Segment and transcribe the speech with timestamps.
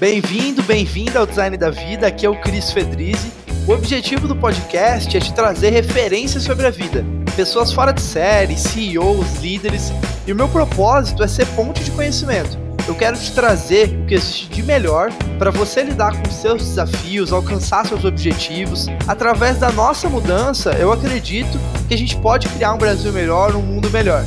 [0.00, 2.06] Bem-vindo, bem-vinda ao Design da Vida.
[2.06, 3.32] Aqui é o Cris Fedrizzi.
[3.66, 8.56] O objetivo do podcast é te trazer referências sobre a vida, pessoas fora de série,
[8.56, 9.92] CEOs, líderes,
[10.24, 12.56] e o meu propósito é ser ponte de conhecimento.
[12.86, 17.32] Eu quero te trazer o que existe de melhor para você lidar com seus desafios,
[17.32, 18.86] alcançar seus objetivos.
[19.08, 21.58] Através da nossa mudança, eu acredito
[21.88, 24.24] que a gente pode criar um Brasil melhor, um mundo melhor.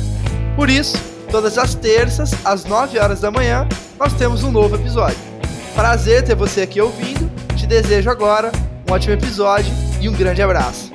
[0.54, 0.98] Por isso,
[1.30, 3.66] todas as terças, às 9 horas da manhã,
[3.98, 5.31] nós temos um novo episódio.
[5.74, 7.30] Prazer ter você aqui ouvindo.
[7.56, 8.52] Te desejo agora
[8.88, 10.92] um ótimo episódio e um grande abraço.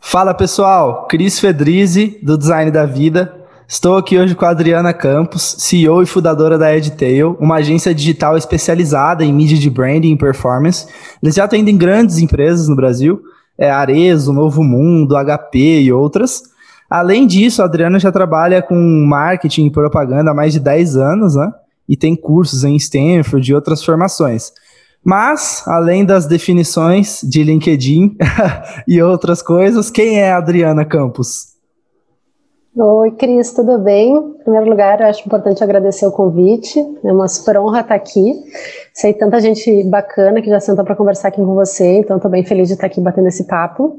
[0.00, 3.34] Fala pessoal, Cris Fedrizzi do Design da Vida.
[3.66, 8.36] Estou aqui hoje com a Adriana Campos, CEO e fundadora da EdTail, uma agência digital
[8.36, 10.86] especializada em mídia de branding e performance.
[11.22, 13.20] Eles já atendem grandes empresas no Brasil,
[13.58, 16.56] é Arezo, Novo Mundo, HP e outras.
[16.88, 21.34] Além disso, a Adriana já trabalha com marketing e propaganda há mais de 10 anos,
[21.36, 21.52] né?
[21.88, 24.52] E tem cursos em Stanford e outras formações.
[25.04, 28.16] Mas, além das definições de LinkedIn
[28.88, 31.56] e outras coisas, quem é a Adriana Campos?
[32.76, 34.14] Oi, Cris, tudo bem?
[34.14, 36.78] Em primeiro lugar, acho importante agradecer o convite.
[37.04, 38.34] É uma super honra estar aqui.
[38.94, 42.44] Sei tanta gente bacana que já sentou para conversar aqui com você, então estou bem
[42.44, 43.98] feliz de estar aqui batendo esse papo.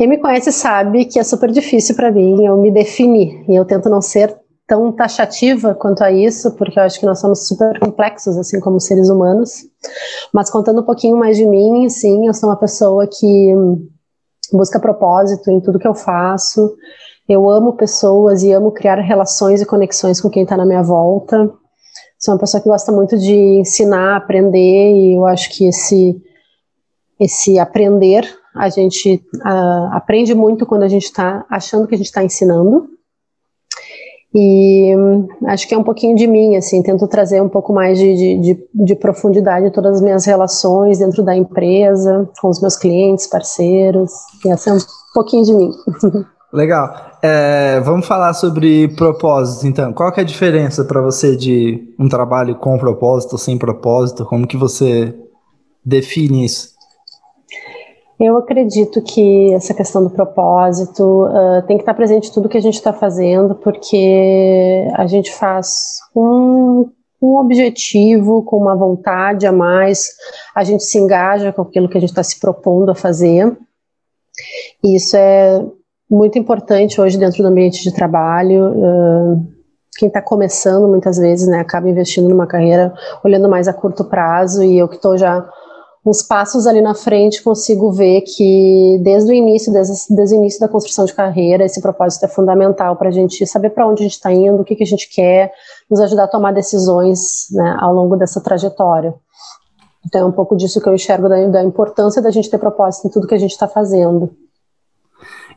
[0.00, 3.66] Quem me conhece sabe que é super difícil para mim eu me definir e eu
[3.66, 4.34] tento não ser
[4.66, 8.80] tão taxativa quanto a isso, porque eu acho que nós somos super complexos, assim como
[8.80, 9.66] seres humanos.
[10.32, 13.52] Mas contando um pouquinho mais de mim, sim, eu sou uma pessoa que
[14.50, 16.74] busca propósito em tudo que eu faço.
[17.28, 21.52] Eu amo pessoas e amo criar relações e conexões com quem está na minha volta.
[22.18, 26.16] Sou uma pessoa que gosta muito de ensinar, aprender, e eu acho que esse,
[27.20, 32.06] esse aprender a gente uh, aprende muito quando a gente está achando que a gente
[32.06, 32.88] está ensinando.
[34.32, 37.98] E um, acho que é um pouquinho de mim, assim, tento trazer um pouco mais
[37.98, 42.60] de, de, de, de profundidade em todas as minhas relações dentro da empresa, com os
[42.60, 44.12] meus clientes, parceiros,
[44.44, 44.78] e essa é um
[45.12, 45.70] pouquinho de mim.
[46.52, 47.10] Legal.
[47.22, 49.92] É, vamos falar sobre propósito, então.
[49.92, 54.24] Qual que é a diferença para você de um trabalho com propósito sem propósito?
[54.24, 55.14] Como que você
[55.84, 56.79] define isso?
[58.20, 62.58] Eu acredito que essa questão do propósito uh, tem que estar presente em tudo que
[62.58, 66.90] a gente está fazendo, porque a gente faz um,
[67.22, 70.10] um objetivo, com uma vontade a mais,
[70.54, 73.56] a gente se engaja com aquilo que a gente está se propondo a fazer.
[74.84, 75.64] E isso é
[76.10, 78.70] muito importante hoje dentro do ambiente de trabalho.
[78.72, 79.46] Uh,
[79.96, 82.92] quem está começando muitas vezes né, acaba investindo numa carreira
[83.24, 85.48] olhando mais a curto prazo, e eu que estou já
[86.04, 90.58] uns passos ali na frente, consigo ver que desde o início, desde, desde o início
[90.58, 94.04] da construção de carreira, esse propósito é fundamental para a gente saber para onde a
[94.04, 95.52] gente está indo, o que, que a gente quer,
[95.90, 99.14] nos ajudar a tomar decisões né, ao longo dessa trajetória.
[100.06, 103.06] Então é um pouco disso que eu enxergo da, da importância da gente ter propósito
[103.06, 104.30] em tudo que a gente está fazendo.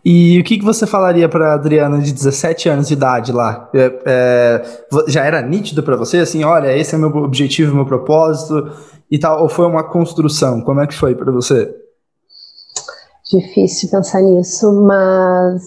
[0.04, 3.70] E o que, que você falaria para Adriana de 17 anos de idade lá?
[3.74, 4.64] É, é,
[5.08, 8.72] já era nítido para você, assim, olha, esse é meu objetivo, meu propósito,
[9.10, 10.62] e tal, ou foi uma construção?
[10.62, 11.74] Como é que foi para você?
[13.32, 15.64] Difícil pensar nisso, mas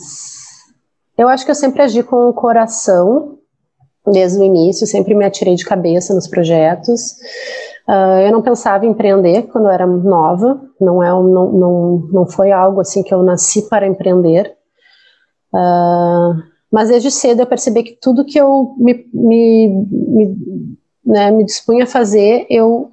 [1.17, 3.39] eu acho que eu sempre agi com o coração
[4.07, 7.17] desde o início, sempre me atirei de cabeça nos projetos.
[7.89, 12.27] Uh, eu não pensava em empreender quando eu era nova, não, é, não, não, não
[12.27, 14.57] foi algo assim que eu nasci para empreender.
[15.55, 20.37] Uh, mas desde cedo eu percebi que tudo que eu me, me, me,
[21.05, 22.91] né, me dispunha a fazer, eu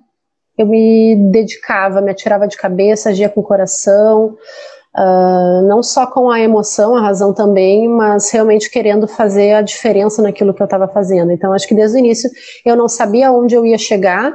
[0.58, 4.38] eu me dedicava, me atirava de cabeça, agia com o coração,
[4.96, 10.22] uh, não só com a emoção, a razão também, mas realmente querendo fazer a diferença
[10.22, 11.32] naquilo que eu estava fazendo.
[11.32, 12.30] Então, acho que desde o início
[12.66, 14.34] eu não sabia onde eu ia chegar,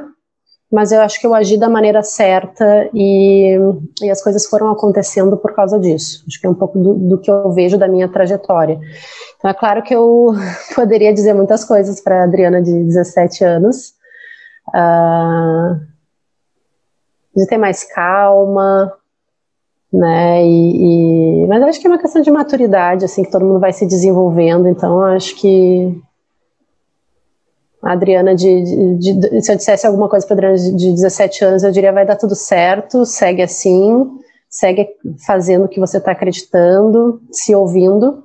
[0.71, 3.57] mas eu acho que eu agi da maneira certa e,
[4.01, 6.23] e as coisas foram acontecendo por causa disso.
[6.27, 8.79] Acho que é um pouco do, do que eu vejo da minha trajetória.
[9.37, 10.33] Então, é claro que eu
[10.75, 13.93] poderia dizer muitas coisas para a Adriana de 17 anos.
[14.69, 15.89] Uh,
[17.35, 18.93] de ter mais calma,
[19.91, 20.45] né?
[20.45, 23.73] E, e, mas acho que é uma questão de maturidade, assim, que todo mundo vai
[23.73, 24.67] se desenvolvendo.
[24.67, 25.99] Então, acho que
[27.81, 31.45] a Adriana, de, de, de, se eu dissesse alguma coisa para Adriana de, de 17
[31.45, 34.09] anos, eu diria: vai dar tudo certo, segue assim,
[34.49, 34.87] segue
[35.25, 38.23] fazendo o que você está acreditando, se ouvindo,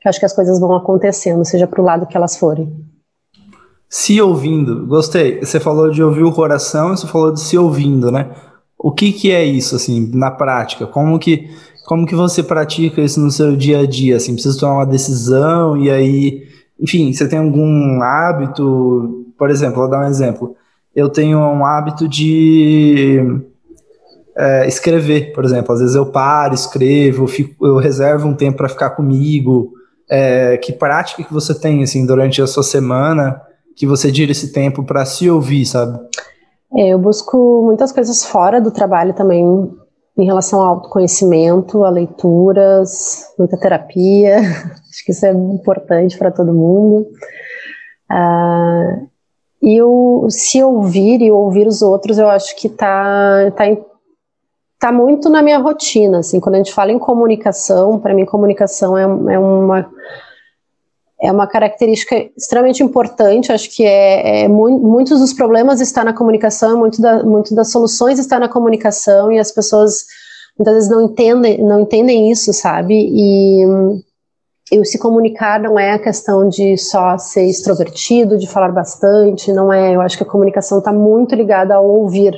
[0.00, 2.90] que acho que as coisas vão acontecendo, seja para o lado que elas forem.
[3.88, 5.40] Se ouvindo, gostei.
[5.40, 8.30] Você falou de ouvir o coração, você falou de se ouvindo, né?
[8.78, 10.86] O que que é isso, assim, na prática?
[10.86, 11.50] Como que,
[11.86, 14.16] como que você pratica isso no seu dia a dia?
[14.16, 16.46] Assim, precisa tomar uma decisão e aí,
[16.80, 19.26] enfim, você tem algum hábito?
[19.38, 20.56] Por exemplo, vou dar um exemplo.
[20.94, 23.40] Eu tenho um hábito de
[24.36, 25.72] é, escrever, por exemplo.
[25.72, 29.72] Às vezes eu paro, escrevo, fico, eu reservo um tempo para ficar comigo.
[30.08, 33.40] É, que prática que você tem assim durante a sua semana
[33.76, 35.98] que você tira esse tempo para se ouvir, sabe?
[36.76, 39.44] É, eu busco muitas coisas fora do trabalho também,
[40.20, 44.38] em relação ao autoconhecimento, a leituras, muita terapia.
[44.90, 47.06] Acho que isso é importante para todo mundo.
[48.10, 49.08] Uh,
[49.62, 53.64] e o se ouvir e ouvir os outros, eu acho que está tá,
[54.78, 56.20] tá muito na minha rotina.
[56.20, 59.02] Assim, quando a gente fala em comunicação, para mim, comunicação é,
[59.34, 59.88] é uma
[61.22, 63.52] é uma característica extremamente importante.
[63.52, 68.18] Acho que é, é muitos dos problemas estão na comunicação, muito, da, muito das soluções
[68.18, 70.06] estão na comunicação e as pessoas
[70.58, 72.94] muitas vezes não entendem, não entendem isso, sabe?
[72.94, 73.64] E,
[74.72, 79.72] e se comunicar não é a questão de só ser extrovertido, de falar bastante, não
[79.72, 79.94] é.
[79.94, 82.34] Eu acho que a comunicação está muito ligada ao ouvir.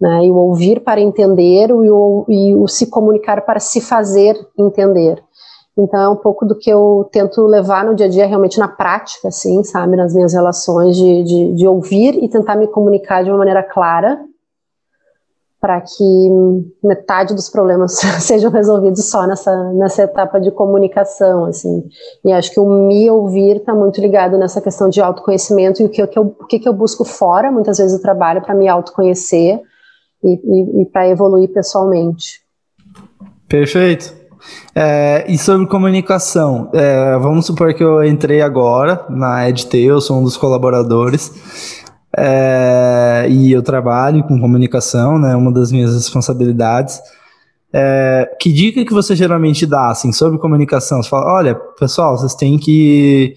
[0.00, 4.34] Né, e o ouvir para entender e o, e o se comunicar para se fazer
[4.58, 5.22] entender.
[5.78, 8.68] Então é um pouco do que eu tento levar no dia a dia, realmente na
[8.68, 13.30] prática, assim, sabe, nas minhas relações, de, de, de ouvir e tentar me comunicar de
[13.30, 14.20] uma maneira clara,
[15.60, 16.30] para que
[16.82, 21.84] metade dos problemas sejam resolvidos só nessa, nessa etapa de comunicação, assim.
[22.24, 25.88] E acho que o me ouvir está muito ligado nessa questão de autoconhecimento e o
[25.88, 28.68] que, que, eu, o que, que eu busco fora, muitas vezes, do trabalho, para me
[28.68, 29.60] autoconhecer
[30.24, 32.40] e, e, e para evoluir pessoalmente.
[33.46, 34.19] Perfeito.
[34.74, 40.24] É, e sobre comunicação, é, vamos supor que eu entrei agora na EdTail, sou um
[40.24, 41.82] dos colaboradores,
[42.16, 47.00] é, e eu trabalho com comunicação, né, uma das minhas responsabilidades.
[47.72, 51.02] É, que dica que você geralmente dá assim, sobre comunicação?
[51.02, 53.34] Você fala, olha, pessoal, vocês têm que,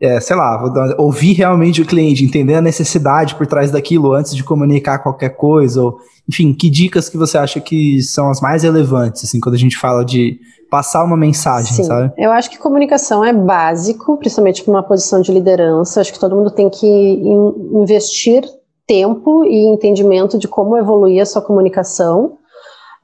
[0.00, 0.62] é, sei lá,
[0.98, 5.82] ouvir realmente o cliente, entender a necessidade por trás daquilo antes de comunicar qualquer coisa,
[5.82, 5.98] ou
[6.28, 9.76] enfim, que dicas que você acha que são as mais relevantes, assim, quando a gente
[9.76, 10.38] fala de
[10.70, 12.12] passar uma mensagem, Sim, sabe?
[12.18, 16.00] Eu acho que comunicação é básico, principalmente para uma posição de liderança.
[16.00, 18.44] Acho que todo mundo tem que in investir
[18.86, 22.38] tempo e entendimento de como evoluir a sua comunicação.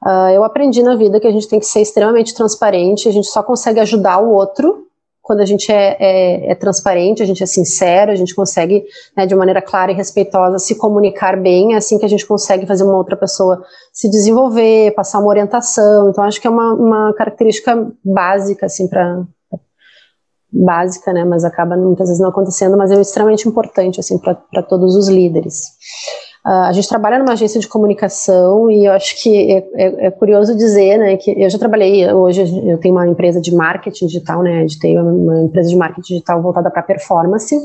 [0.05, 3.27] Uh, eu aprendi na vida que a gente tem que ser extremamente transparente, a gente
[3.27, 4.83] só consegue ajudar o outro
[5.23, 8.83] quando a gente é, é, é, transparente, a gente é sincero, a gente consegue,
[9.15, 12.67] né, de maneira clara e respeitosa, se comunicar bem, é assim que a gente consegue
[12.67, 16.09] fazer uma outra pessoa se desenvolver, passar uma orientação.
[16.09, 19.23] Então, acho que é uma, uma característica básica, assim, para
[20.51, 24.93] básica, né, mas acaba muitas vezes não acontecendo, mas é extremamente importante, assim, para todos
[24.93, 25.71] os líderes.
[26.45, 30.11] Uh, a gente trabalha numa agência de comunicação e eu acho que é, é, é,
[30.11, 34.43] curioso dizer, né, que eu já trabalhei, hoje eu tenho uma empresa de marketing digital,
[34.43, 37.57] né, de ter uma empresa de marketing digital voltada para performance,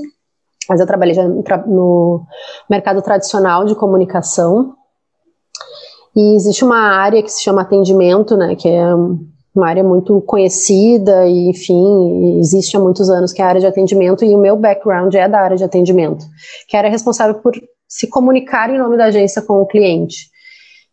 [0.68, 2.22] mas eu trabalhei já no
[2.70, 4.74] mercado tradicional de comunicação.
[6.14, 11.26] E existe uma área que se chama atendimento, né, que é uma área muito conhecida
[11.26, 14.56] e, enfim, existe há muitos anos que é a área de atendimento e o meu
[14.56, 16.24] background é da área de atendimento,
[16.68, 17.52] que era responsável por
[17.88, 20.28] se comunicar em nome da agência com o cliente.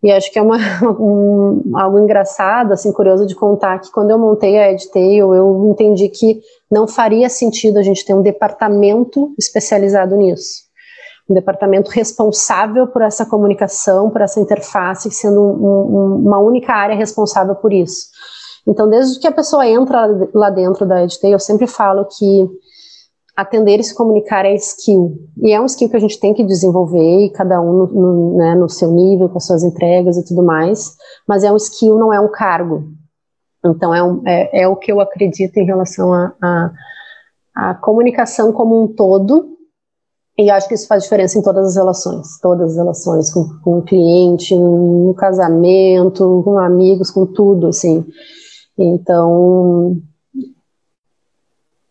[0.01, 0.57] E acho que é uma,
[0.99, 6.07] um, algo engraçado, assim, curioso de contar que quando eu montei a EdTail, eu entendi
[6.09, 10.63] que não faria sentido a gente ter um departamento especializado nisso.
[11.27, 16.95] Um departamento responsável por essa comunicação, por essa interface, sendo um, um, uma única área
[16.95, 18.05] responsável por isso.
[18.67, 22.47] Então, desde que a pessoa entra lá dentro da EdTail, eu sempre falo que
[23.35, 25.17] atender e se comunicar é skill.
[25.37, 28.37] E é um skill que a gente tem que desenvolver, e cada um no, no,
[28.37, 30.95] né, no seu nível, com as suas entregas e tudo mais,
[31.27, 32.85] mas é um skill, não é um cargo.
[33.65, 38.87] Então, é, um, é, é o que eu acredito em relação a comunicação como um
[38.87, 39.55] todo,
[40.37, 43.77] e acho que isso faz diferença em todas as relações, todas as relações, com, com
[43.79, 48.05] o cliente, no casamento, com amigos, com tudo, assim.
[48.77, 49.97] Então,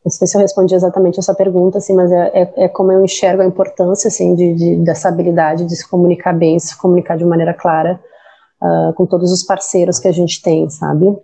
[0.05, 3.03] não sei se eu respondi exatamente essa pergunta, assim, mas é, é, é como eu
[3.03, 7.25] enxergo a importância, assim, de, de, dessa habilidade de se comunicar bem, se comunicar de
[7.25, 7.99] maneira clara
[8.63, 11.17] uh, com todos os parceiros que a gente tem, sabe?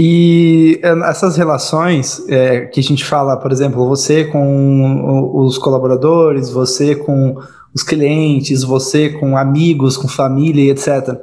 [0.00, 6.48] E é, essas relações é, que a gente fala, por exemplo, você com os colaboradores,
[6.48, 7.36] você com
[7.74, 11.20] os clientes, você com amigos, com família, etc.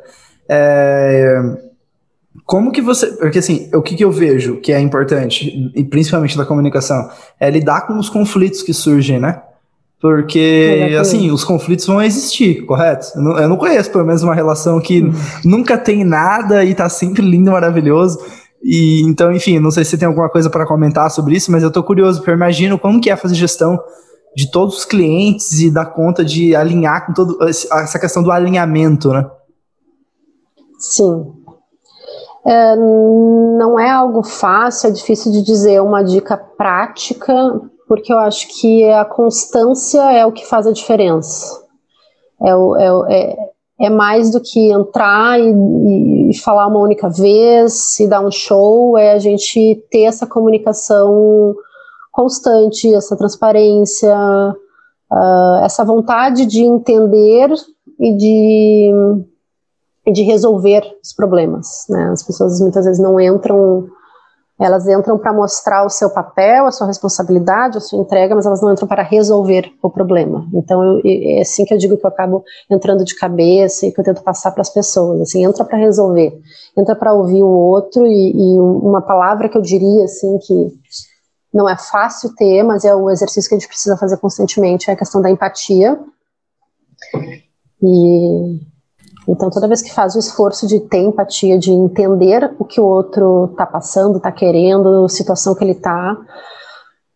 [0.48, 1.42] É,
[2.44, 3.08] como que você.
[3.14, 7.50] Porque assim, o que, que eu vejo que é importante, e principalmente da comunicação, é
[7.50, 9.42] lidar com os conflitos que surgem, né?
[10.02, 13.08] Porque, assim, os conflitos vão existir, correto?
[13.16, 15.12] Eu não, eu não, conheço, pelo menos, uma relação que hum.
[15.44, 18.20] nunca tem nada e tá sempre lindo e maravilhoso.
[18.62, 21.64] E então, enfim, não sei se você tem alguma coisa para comentar sobre isso, mas
[21.64, 23.80] eu tô curioso, porque eu imagino como que é fazer gestão
[24.36, 29.12] de todos os clientes e dar conta de alinhar com todo essa questão do alinhamento,
[29.12, 29.26] né?
[30.78, 31.32] Sim.
[32.48, 37.34] É, não é algo fácil, é difícil de dizer uma dica prática,
[37.88, 41.64] porque eu acho que a constância é o que faz a diferença.
[42.42, 43.38] É, é, é,
[43.82, 48.98] é mais do que entrar e, e, falar uma única vez e dar um show,
[48.98, 51.56] é a gente ter essa comunicação
[52.12, 54.16] constante, essa transparência,
[55.12, 57.50] uh, essa vontade de entender
[58.00, 58.92] e de,
[60.06, 61.86] e de resolver os problemas.
[61.90, 62.10] Né?
[62.12, 63.90] As pessoas muitas vezes não entram
[64.60, 68.62] elas entram para mostrar o seu papel, a sua responsabilidade, a sua entrega, mas elas
[68.62, 70.48] não entram para resolver o problema.
[70.54, 74.00] Então, eu, é assim que eu digo que eu acabo entrando de cabeça e que
[74.00, 75.20] eu tento passar para as pessoas.
[75.22, 76.40] Assim, entra para resolver,
[76.78, 80.72] entra para ouvir o outro e, e, uma palavra que eu diria assim que
[81.54, 84.94] não é fácil ter, mas é o exercício que a gente precisa fazer constantemente é
[84.94, 86.00] a questão da empatia.
[87.84, 88.62] E
[89.28, 92.86] então, toda vez que faz o esforço de ter empatia, de entender o que o
[92.86, 96.14] outro está passando, está querendo, a situação que ele está,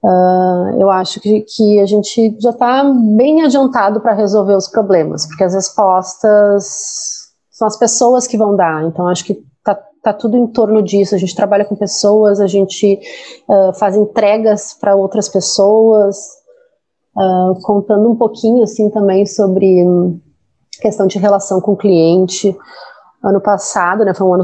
[0.03, 2.83] uh, ah, eu acho que, que a gente já está
[3.15, 8.83] bem adiantado para resolver os problemas, porque as respostas são as pessoas que vão dar.
[8.85, 11.13] Então, acho que está tá tudo em torno disso.
[11.13, 12.99] A gente trabalha com pessoas, a gente
[13.47, 16.17] uh, faz entregas para outras pessoas,
[17.15, 19.85] uh, contando um pouquinho assim também sobre
[20.79, 22.55] questão de relação com o cliente.
[23.23, 24.43] Ano passado, né, foi um ano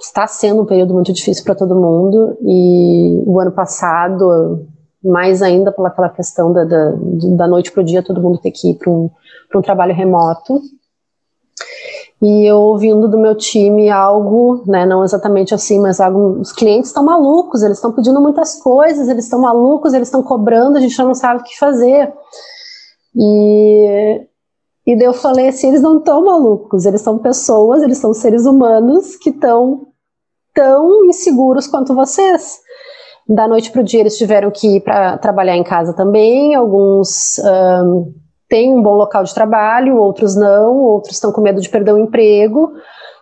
[0.00, 4.66] está sendo um período muito difícil para todo mundo e o ano passado
[5.04, 6.92] mais ainda pela aquela questão da, da,
[7.36, 9.10] da noite para o dia todo mundo ter que ir para um,
[9.54, 10.60] um trabalho remoto
[12.22, 16.90] e eu ouvindo do meu time algo, né, não exatamente assim, mas algo, os clientes
[16.90, 20.96] estão malucos, eles estão pedindo muitas coisas, eles estão malucos, eles estão cobrando, a gente
[20.98, 22.12] não sabe o que fazer.
[23.16, 23.79] E
[24.92, 28.44] e daí eu falei assim: eles não estão malucos, eles são pessoas, eles são seres
[28.44, 29.86] humanos que estão
[30.54, 32.58] tão inseguros quanto vocês.
[33.28, 37.38] Da noite para o dia eles tiveram que ir para trabalhar em casa também, alguns
[37.84, 38.12] um,
[38.48, 41.98] têm um bom local de trabalho, outros não, outros estão com medo de perder o
[41.98, 42.72] emprego.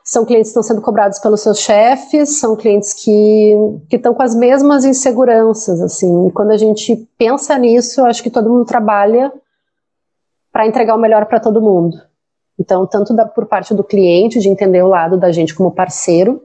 [0.03, 3.55] São clientes que estão sendo cobrados pelos seus chefes, são clientes que,
[3.91, 6.29] que estão com as mesmas inseguranças, assim.
[6.29, 9.31] E quando a gente pensa nisso, eu acho que todo mundo trabalha
[10.59, 11.97] para entregar o melhor para todo mundo.
[12.59, 16.43] Então, tanto da, por parte do cliente, de entender o lado da gente como parceiro,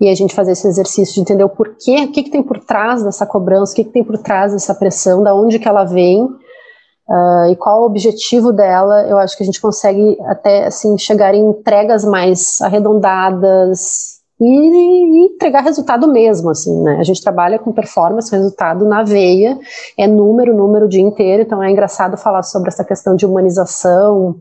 [0.00, 2.58] e a gente fazer esse exercício de entender o porquê, o que, que tem por
[2.60, 5.84] trás dessa cobrança, o que, que tem por trás dessa pressão, da onde que ela
[5.84, 10.96] vem, uh, e qual o objetivo dela, eu acho que a gente consegue até, assim,
[10.96, 16.98] chegar em entregas mais arredondadas, e, entregar resultado mesmo, assim, né?
[16.98, 19.58] A gente trabalha com performance, resultado na veia,
[19.96, 24.40] é número, número o dia inteiro, então é engraçado falar sobre essa questão de humanização,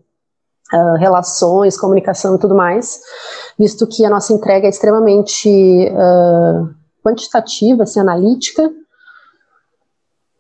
[0.73, 3.01] uh, relações, comunicação e tudo mais,
[3.57, 5.49] visto que a nossa entrega é extremamente
[5.89, 6.69] uh,
[7.03, 8.71] quantitativa, assim, analítica,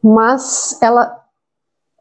[0.03, 1.23] mas ela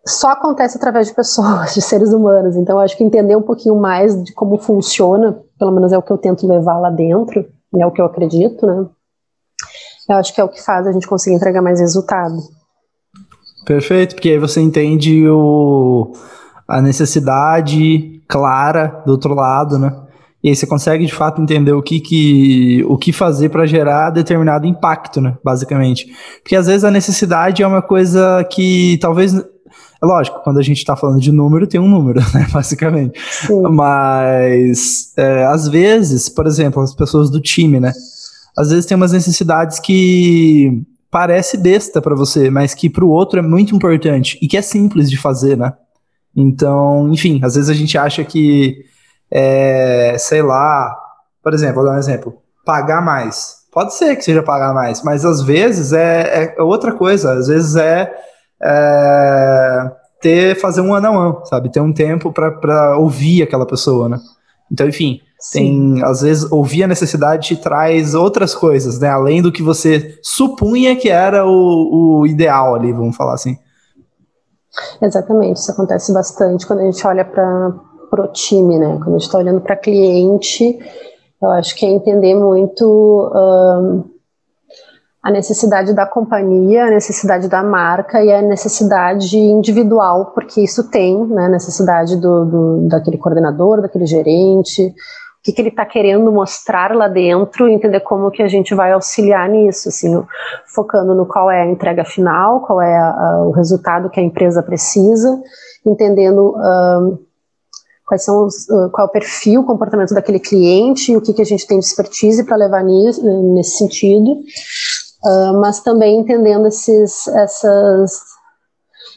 [0.07, 2.55] só acontece através de pessoas, de seres humanos.
[2.57, 6.13] Então, acho que entender um pouquinho mais de como funciona, pelo menos é o que
[6.13, 8.87] eu tento levar lá dentro, e é o que eu acredito, né?
[10.09, 12.37] Eu acho que é o que faz a gente conseguir entregar mais resultado.
[13.65, 16.13] Perfeito, porque aí você entende o,
[16.69, 19.93] a necessidade clara do outro lado, né?
[20.43, 24.11] E aí você consegue de fato entender o que, que, o que fazer para gerar
[24.11, 25.37] determinado impacto, né?
[25.43, 26.07] Basicamente.
[26.41, 29.35] Porque às vezes a necessidade é uma coisa que talvez
[30.03, 33.19] é lógico, quando a gente está falando de número, tem um número, né, basicamente.
[33.47, 33.62] Sim.
[33.62, 37.93] Mas, é, às vezes, por exemplo, as pessoas do time, né?
[38.57, 43.38] Às vezes tem umas necessidades que parece besta para você, mas que para o outro
[43.38, 45.73] é muito importante e que é simples de fazer, né?
[46.35, 48.85] Então, enfim, às vezes a gente acha que,
[49.31, 50.95] é, sei lá,
[51.43, 52.35] por exemplo, vou dar um exemplo,
[52.65, 53.65] pagar mais.
[53.73, 57.33] Pode ser que seja pagar mais, mas às vezes é, é outra coisa.
[57.35, 58.11] Às vezes é
[58.63, 61.71] é, ter fazer um ano a one, sabe?
[61.71, 64.19] Ter um tempo para ouvir aquela pessoa, né?
[64.71, 65.95] Então, enfim, Sim.
[65.95, 69.09] tem às vezes ouvir a necessidade te traz outras coisas, né?
[69.09, 73.57] Além do que você supunha que era o, o ideal ali, vamos falar assim.
[75.01, 78.99] Exatamente, isso acontece bastante quando a gente olha para o time, né?
[78.99, 80.79] Quando a gente está olhando para cliente,
[81.41, 83.33] eu acho que é entender muito.
[83.35, 84.16] Um,
[85.26, 91.26] a necessidade da companhia, a necessidade da marca e a necessidade individual, porque isso tem,
[91.26, 94.95] né, necessidade do, do daquele coordenador, daquele gerente, o
[95.42, 99.49] que, que ele está querendo mostrar lá dentro, entender como que a gente vai auxiliar
[99.49, 100.16] nisso, assim,
[100.73, 104.23] focando no qual é a entrega final, qual é a, a, o resultado que a
[104.23, 105.42] empresa precisa,
[105.85, 106.54] entendendo
[108.06, 111.42] quais são os, uh, qual é o perfil, o comportamento daquele cliente o que, que
[111.42, 114.38] a gente tem de expertise para levar nisso, nesse sentido,
[115.26, 118.23] uh, mas também entendendo esses, essas,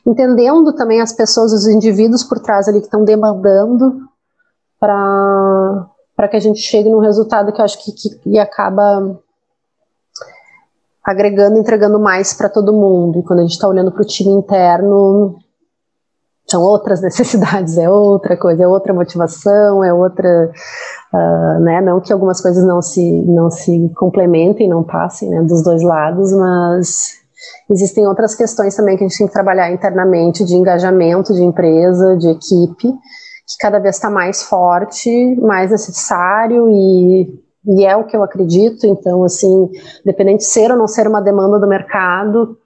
[0.06, 4.08] entendendo também as pessoas, os indivíduos por trás ali que estão demandando
[4.80, 5.88] para
[6.20, 9.18] para que a gente chegue num resultado que eu acho que, que, que acaba
[11.02, 13.20] agregando, entregando mais para todo mundo.
[13.20, 15.40] E quando a gente está olhando para o time interno,
[16.46, 20.52] são outras necessidades, é outra coisa, é outra motivação, é outra,
[21.14, 25.64] uh, né, não que algumas coisas não se, não se complementem, não passem, né, dos
[25.64, 27.20] dois lados, mas
[27.70, 32.18] existem outras questões também que a gente tem que trabalhar internamente, de engajamento de empresa,
[32.18, 38.16] de equipe, que cada vez está mais forte, mais necessário e, e é o que
[38.16, 39.70] eu acredito, então, assim,
[40.06, 42.58] dependente de ser ou não ser uma demanda do mercado,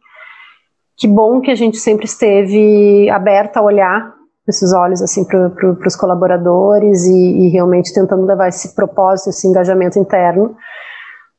[0.98, 4.13] que bom que a gente sempre esteve aberto a olhar
[4.48, 9.48] esses olhos assim para pro, os colaboradores e, e, realmente tentando levar esse propósito, esse
[9.48, 10.56] engajamento interno,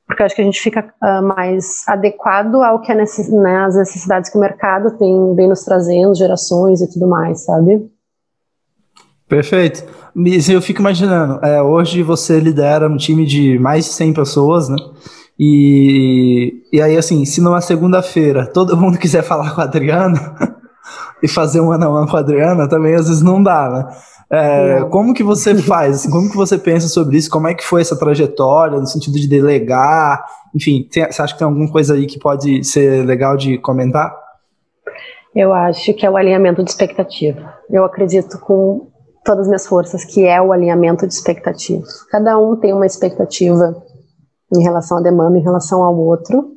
[0.07, 3.77] porque acho que a gente fica uh, mais adequado ao que é necess, né, as
[3.77, 7.91] necessidades que o mercado tem vem nos trazendo, gerações e tudo mais, sabe?
[9.29, 9.85] Perfeito.
[10.49, 14.77] Eu fico imaginando, é, hoje você lidera um time de mais de 100 pessoas, né?
[15.39, 20.54] E, e aí, assim, se numa segunda-feira todo mundo quiser falar com a Adriana
[21.25, 23.97] e fazer um ano a um com a Adriana, também às vezes não dá, né?
[24.31, 25.97] É, como que você faz?
[25.97, 27.31] Assim, como que você pensa sobre isso?
[27.31, 30.23] Como é que foi essa trajetória no sentido de delegar?
[30.55, 34.15] Enfim, tem, você acha que tem alguma coisa aí que pode ser legal de comentar?
[35.35, 37.55] Eu acho que é o alinhamento de expectativa.
[37.71, 38.89] Eu acredito com
[39.25, 41.83] todas as minhas forças que é o alinhamento de expectativa.
[42.11, 43.83] Cada um tem uma expectativa
[44.55, 46.53] em relação à demanda, em relação ao outro.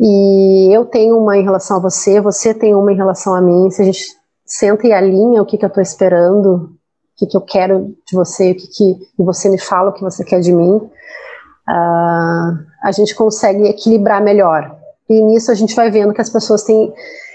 [0.00, 3.70] E eu tenho uma em relação a você, você tem uma em relação a mim.
[3.70, 6.70] Se a gente senta e alinha o que, que eu estou esperando, o
[7.16, 10.02] que, que eu quero de você, o que, que e você me fala o que
[10.02, 10.90] você quer de mim, uh,
[12.82, 14.76] a gente consegue equilibrar melhor.
[15.08, 16.92] E nisso a gente vai vendo que as pessoas têm.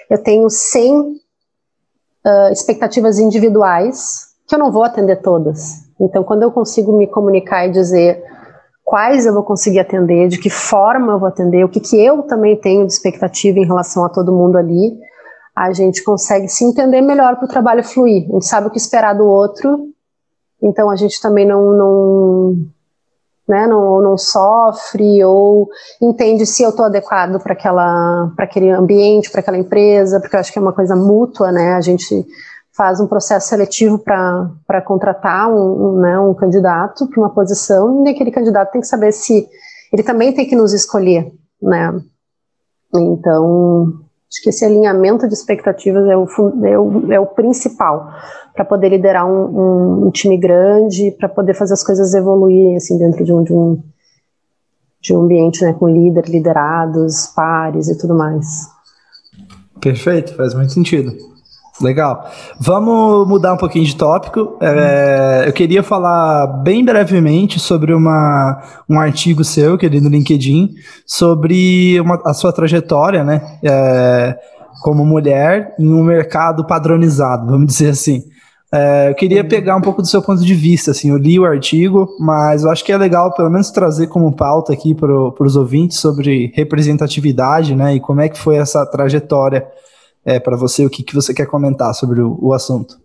[0.09, 1.15] Eu tenho 100 uh,
[2.23, 5.83] ah, expectativas individuais que eu não vou atender todas.
[5.99, 8.23] Então, quando eu consigo me comunicar e dizer
[8.83, 12.23] quais eu vou conseguir atender, de que forma eu vou atender, o que, que eu
[12.23, 14.99] também tenho de expectativa em relação a todo mundo ali,
[15.55, 18.27] a gente consegue se entender melhor para o trabalho fluir.
[18.29, 19.87] A gente sabe o que esperar do outro,
[20.61, 22.55] então a gente também não, não,
[23.47, 25.69] né, não, não sofre ou
[26.01, 27.53] entende se eu estou adequado para
[28.39, 31.73] aquele ambiente, para aquela empresa, porque eu acho que é uma coisa mútua, né?
[31.73, 32.25] A gente
[32.75, 38.09] faz um processo seletivo para contratar um, um, né, um candidato para uma posição, e
[38.09, 39.47] aquele candidato tem que saber se
[39.91, 41.31] ele também tem que nos escolher,
[41.61, 41.93] né?
[42.95, 43.93] Então,
[44.29, 46.27] acho que esse alinhamento de expectativas é o,
[46.65, 48.09] é o, é o principal
[48.55, 53.23] para poder liderar um, um, time grande, para poder fazer as coisas evoluírem assim dentro
[53.23, 53.83] de um, de um,
[55.01, 58.67] de um ambiente né, com líder, liderados, pares e tudo mais.
[59.79, 61.32] Perfeito, faz muito sentido.
[61.81, 62.29] Legal.
[62.59, 64.57] Vamos mudar um pouquinho de tópico.
[64.61, 70.75] É, eu queria falar bem brevemente sobre uma, um artigo seu, que é no LinkedIn,
[71.05, 73.41] sobre uma, a sua trajetória, né?
[73.63, 74.37] É,
[74.83, 78.23] como mulher em um mercado padronizado, vamos dizer assim.
[78.71, 81.45] É, eu queria pegar um pouco do seu ponto de vista, assim, eu li o
[81.45, 85.55] artigo, mas eu acho que é legal pelo menos trazer como pauta aqui para os
[85.55, 89.63] ouvintes sobre representatividade, né, e como é que foi essa trajetória
[90.25, 93.01] é, para você, o que, que você quer comentar sobre o, o assunto.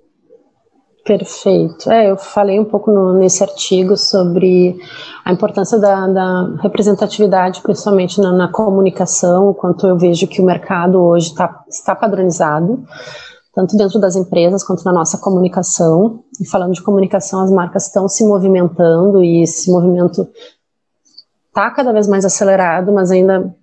[1.04, 1.90] Perfeito.
[1.90, 4.78] É, eu falei um pouco no, nesse artigo sobre
[5.24, 11.00] a importância da, da representatividade, principalmente na, na, comunicação, quanto eu vejo que o mercado
[11.00, 12.84] hoje tá, está padronizado,
[13.54, 16.24] tanto dentro das empresas quanto na nossa comunicação.
[16.38, 20.28] E falando de comunicação, as marcas estão se movimentando e esse movimento
[21.48, 23.54] está cada vez mais acelerado, mas ainda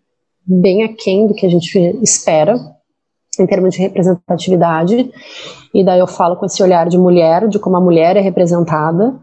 [0.44, 2.75] bem aquém do que a gente espera
[3.42, 5.12] em termos de representatividade,
[5.74, 9.14] e daí eu falo com esse olhar de mulher, de como a mulher é representada,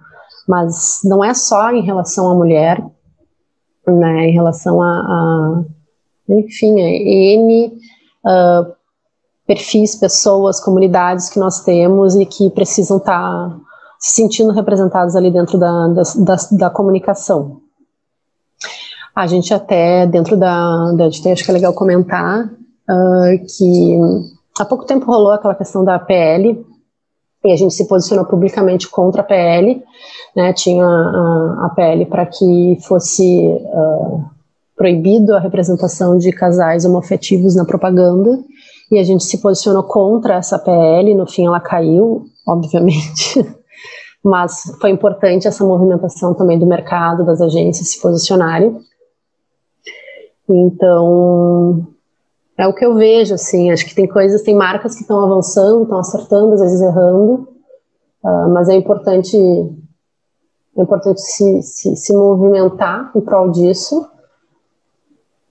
[0.49, 2.85] mas não é só em relação à mulher,
[3.87, 5.65] né, em relação a, a
[6.29, 7.73] enfim, a N
[8.25, 8.73] uh,
[9.47, 13.57] perfis, pessoas, comunidades que nós temos e que precisam estar tá
[13.99, 17.61] se sentindo representados ali dentro da, da, da, da comunicação.
[19.15, 22.51] A gente até, dentro da, da acho que é legal comentar
[22.89, 23.99] uh, que
[24.59, 26.65] há pouco tempo rolou aquela questão da PL,
[27.45, 29.83] e a gente se posicionou publicamente contra a PL,
[30.37, 34.25] né, tinha a, a PL para que fosse uh,
[34.77, 38.39] proibido a representação de casais homoafetivos na propaganda,
[38.91, 43.45] e a gente se posicionou contra essa PL, no fim ela caiu, obviamente,
[44.23, 48.77] mas foi importante essa movimentação também do mercado, das agências se posicionarem.
[50.49, 51.89] Então,
[52.59, 55.83] é o que eu vejo, assim, acho que tem coisas, tem marcas que estão avançando,
[55.83, 57.49] estão acertando, às vezes errando,
[58.23, 64.07] uh, mas é importante, é importante se, se, se movimentar em prol disso,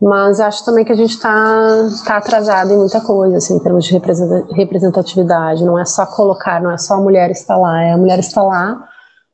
[0.02, 3.86] mas acho também que a gente está tá atrasado em muita coisa, assim, em termos
[3.86, 5.64] de representatividade.
[5.64, 8.42] Não é só colocar, não é só a mulher estar lá, é a mulher estar
[8.42, 8.84] lá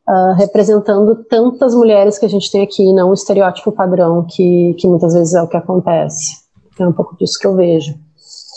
[0.10, 4.88] uh, representando tantas mulheres que a gente tem aqui, não o estereótipo padrão que, que
[4.89, 6.46] muitas vezes é o que acontece.
[6.79, 7.95] É um pouco disso que eu vejo.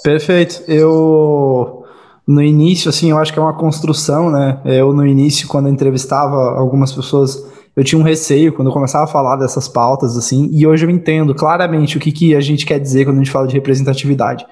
[0.03, 0.63] Perfeito.
[0.69, 1.85] Eu
[2.27, 4.61] no início, assim, eu acho que é uma construção, né?
[4.65, 7.45] Eu no início, quando eu entrevistava algumas pessoas
[7.77, 10.91] eu tinha um receio quando eu começava a falar dessas pautas, assim, e hoje eu
[10.91, 14.45] entendo claramente o que, que a gente quer dizer quando a gente fala de representatividade.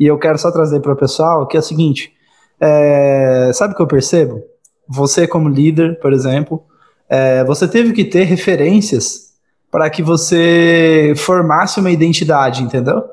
[0.00, 2.12] E eu quero só trazer para o pessoal que é o seguinte:
[2.60, 4.42] é, sabe o que eu percebo?
[4.88, 6.62] Você, como líder, por exemplo,
[7.08, 9.32] é, você teve que ter referências
[9.70, 13.04] para que você formasse uma identidade, entendeu?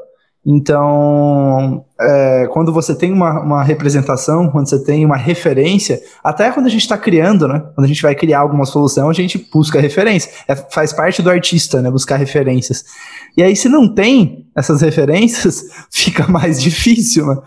[0.45, 6.67] Então, é, quando você tem uma, uma, representação, quando você tem uma referência, até quando
[6.67, 7.59] a gente está criando, né?
[7.75, 10.31] Quando a gente vai criar alguma solução, a gente busca referência.
[10.47, 11.91] É, faz parte do artista, né?
[11.91, 12.85] Buscar referências.
[13.35, 17.37] E aí, se não tem essas referências, fica mais difícil, né?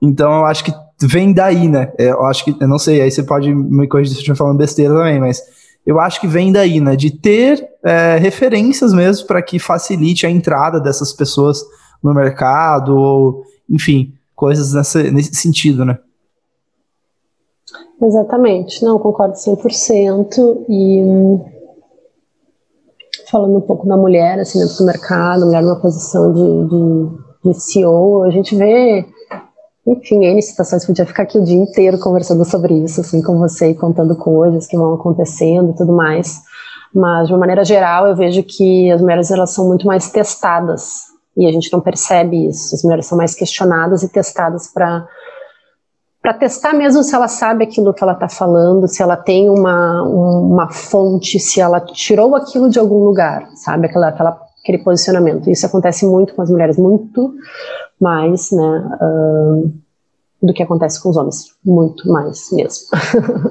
[0.00, 1.92] Então, eu acho que vem daí, né?
[1.98, 4.36] É, eu acho que, eu não sei, aí você pode me corrigir se eu estiver
[4.36, 5.42] falando besteira também, mas
[5.86, 6.96] eu acho que vem daí, né?
[6.96, 11.62] De ter é, referências mesmo para que facilite a entrada dessas pessoas
[12.02, 15.98] no mercado, ou, enfim, coisas nessa, nesse sentido, né?
[18.00, 20.64] Exatamente, não, concordo 100%.
[20.68, 21.02] E
[23.30, 27.60] falando um pouco da mulher, assim, dentro do mercado, mulher numa posição de, de, de
[27.60, 29.04] CEO, a gente vê,
[29.86, 33.70] enfim, N situações, podia ficar aqui o dia inteiro conversando sobre isso, assim, com você
[33.70, 36.40] e contando coisas que vão acontecendo e tudo mais.
[36.94, 41.07] Mas, de uma maneira geral, eu vejo que as mulheres, elas são muito mais testadas
[41.38, 42.74] e a gente não percebe isso.
[42.74, 45.06] As mulheres são mais questionadas e testadas para
[46.20, 50.02] para testar mesmo se ela sabe aquilo que ela está falando, se ela tem uma,
[50.02, 53.86] uma fonte, se ela tirou aquilo de algum lugar, sabe?
[53.86, 55.48] Aquela, aquela, aquele posicionamento.
[55.48, 57.32] Isso acontece muito com as mulheres, muito
[58.00, 58.98] mais, né?
[59.00, 59.72] Uh,
[60.42, 62.88] do que acontece com os homens, muito mais mesmo.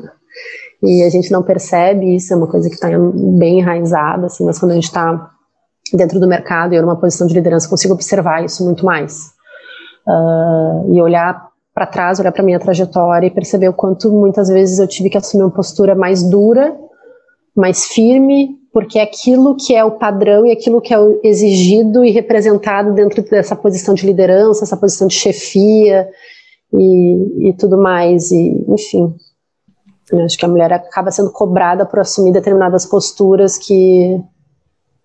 [0.84, 2.89] e a gente não percebe isso, é uma coisa que está
[3.38, 5.32] bem enraizada, assim, mas quando a gente está
[5.93, 9.32] dentro do mercado e eu numa posição de liderança consigo observar isso muito mais
[10.08, 14.80] uh, e olhar para trás, olhar para minha trajetória e perceber o quanto muitas vezes
[14.80, 16.76] eu tive que assumir uma postura mais dura,
[17.56, 22.12] mais firme, porque é aquilo que é o padrão e aquilo que é exigido e
[22.12, 26.08] representado dentro dessa posição de liderança, essa posição de chefia
[26.73, 29.15] e, e tudo mais, e enfim.
[30.23, 34.19] Acho que a mulher acaba sendo cobrada por assumir determinadas posturas que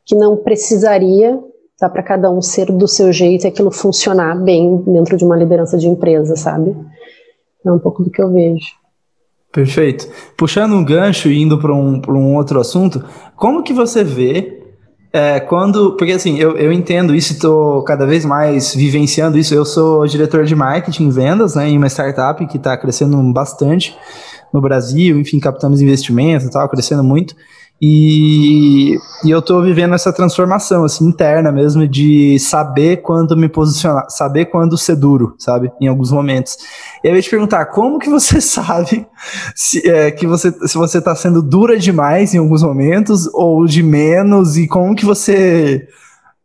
[0.04, 1.38] que não precisaria
[1.82, 5.36] dá para cada um ser do seu jeito e aquilo funcionar bem dentro de uma
[5.36, 6.76] liderança de empresa, sabe?
[7.66, 8.66] É um pouco do que eu vejo.
[9.52, 10.08] Perfeito.
[10.36, 14.62] Puxando um gancho e indo para um, um outro assunto, como que você vê
[15.12, 15.96] é, quando.
[15.96, 19.52] Porque assim, eu, eu entendo isso e estou cada vez mais vivenciando isso.
[19.52, 23.94] Eu sou diretor de marketing e vendas né, em uma startup que está crescendo bastante
[24.52, 27.34] no Brasil, enfim, captamos investimento e tal, crescendo muito.
[27.84, 34.06] E, e eu estou vivendo essa transformação assim interna mesmo de saber quando me posicionar,
[34.08, 35.72] saber quando ser duro, sabe?
[35.80, 36.58] Em alguns momentos.
[37.02, 39.04] E eu ia te perguntar, como que você sabe
[39.56, 43.82] se, é, que você, se você está sendo dura demais em alguns momentos ou de
[43.82, 45.88] menos e como que você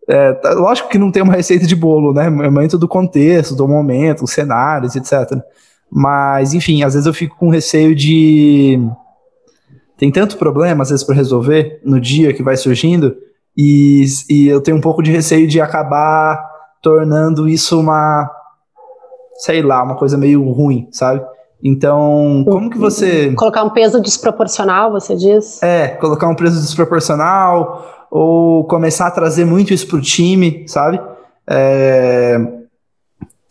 [0.09, 2.25] é, tá, lógico que não tem uma receita de bolo, né?
[2.25, 5.39] É muito do contexto, do momento, os cenários, etc.
[5.91, 8.79] Mas, enfim, às vezes eu fico com receio de
[9.97, 13.15] tem tanto problema, às vezes, para resolver no dia que vai surgindo,
[13.57, 16.39] e, e eu tenho um pouco de receio de acabar
[16.81, 18.29] tornando isso uma,
[19.37, 21.25] sei lá, uma coisa meio ruim, sabe?
[21.63, 23.33] Então, como que você.
[23.33, 25.61] Colocar um peso desproporcional, você diz?
[25.63, 31.01] É, colocar um peso desproporcional, ou começar a trazer muito isso pro time, sabe?
[31.49, 32.39] É...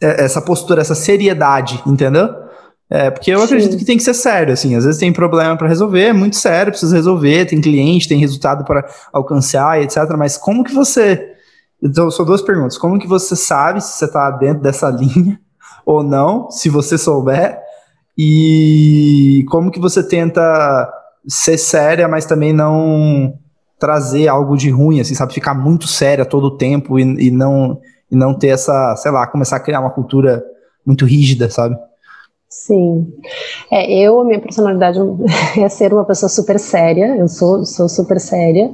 [0.00, 2.45] é essa postura, essa seriedade, entendeu?
[2.88, 3.44] É, porque eu Sim.
[3.44, 6.36] acredito que tem que ser sério, assim, às vezes tem problema para resolver, é muito
[6.36, 9.98] sério, precisa resolver, tem cliente, tem resultado para alcançar, etc.
[10.16, 11.32] Mas como que você.
[11.82, 12.78] Então, são duas perguntas.
[12.78, 15.38] Como que você sabe se você está dentro dessa linha
[15.84, 17.58] ou não, se você souber?
[18.16, 20.90] E como que você tenta
[21.28, 23.34] ser séria, mas também não
[23.78, 25.34] trazer algo de ruim, assim, sabe?
[25.34, 27.78] Ficar muito séria todo o tempo e, e não,
[28.10, 30.42] e não ter essa, sei lá, começar a criar uma cultura
[30.84, 31.76] muito rígida, sabe?
[32.64, 33.12] Sim.
[33.70, 34.98] É, eu, a minha personalidade
[35.60, 38.72] é ser uma pessoa super séria, eu sou, sou super séria.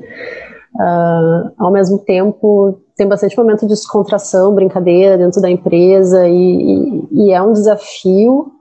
[0.74, 7.26] Uh, ao mesmo tempo, tem bastante momento de descontração, brincadeira dentro da empresa, e, e,
[7.26, 8.52] e é um desafio,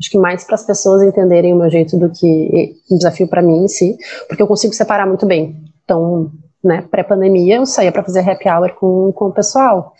[0.00, 3.42] acho que mais para as pessoas entenderem o meu jeito do que um desafio para
[3.42, 3.96] mim em si,
[4.28, 5.56] porque eu consigo separar muito bem.
[5.84, 6.32] Então,
[6.64, 9.92] né, pré-pandemia, eu saía para fazer happy hour com, com o pessoal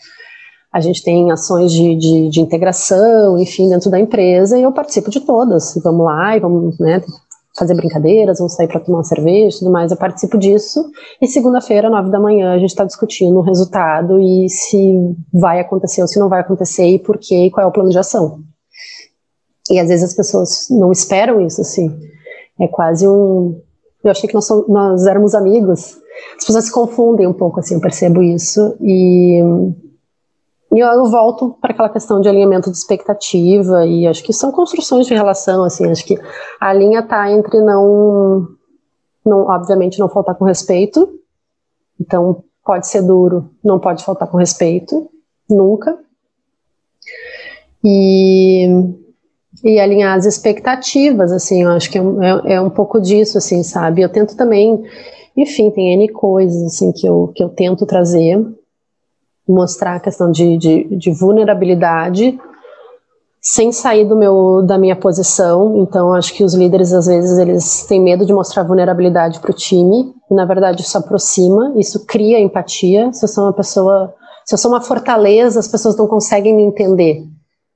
[0.72, 5.10] a gente tem ações de, de, de, integração, enfim, dentro da empresa, e eu participo
[5.10, 5.74] de todas.
[5.82, 7.02] Vamos lá e vamos né,
[7.58, 9.90] fazer brincadeiras, vamos sair para tomar uma cerveja tudo mais.
[9.90, 10.88] Eu participo disso.
[11.20, 14.94] E segunda-feira, nove da manhã, a gente está discutindo o resultado e se
[15.32, 17.90] vai acontecer ou se não vai acontecer, e por quê, e qual é o plano
[17.90, 18.40] de ação.
[19.68, 21.90] E às vezes as pessoas não esperam isso, assim.
[22.60, 23.60] É quase um.
[24.04, 25.98] Eu achei que nós, somos, nós éramos amigos.
[26.38, 28.76] As pessoas se confundem um pouco, assim, eu percebo isso.
[28.80, 29.42] E
[30.72, 35.06] e eu volto para aquela questão de alinhamento de expectativa e acho que são construções
[35.06, 36.16] de relação, assim, acho que
[36.60, 38.48] a linha está entre não,
[39.24, 41.18] não, obviamente não faltar com respeito,
[42.00, 45.10] então pode ser duro, não pode faltar com respeito,
[45.48, 45.98] nunca,
[47.82, 48.68] e,
[49.64, 52.02] e alinhar as expectativas, assim, eu acho que é,
[52.44, 54.84] é, é um pouco disso, assim, sabe, eu tento também,
[55.36, 58.40] enfim, tem N coisas, assim, que eu, que eu tento trazer,
[59.50, 62.38] mostrar a questão de, de, de vulnerabilidade
[63.40, 65.78] sem sair do meu da minha posição.
[65.78, 69.54] Então, acho que os líderes às vezes eles têm medo de mostrar vulnerabilidade para o
[69.54, 70.14] time.
[70.30, 73.12] E, na verdade, isso aproxima, isso cria empatia.
[73.12, 76.62] Se eu sou uma pessoa, se eu sou uma fortaleza, as pessoas não conseguem me
[76.62, 77.24] entender.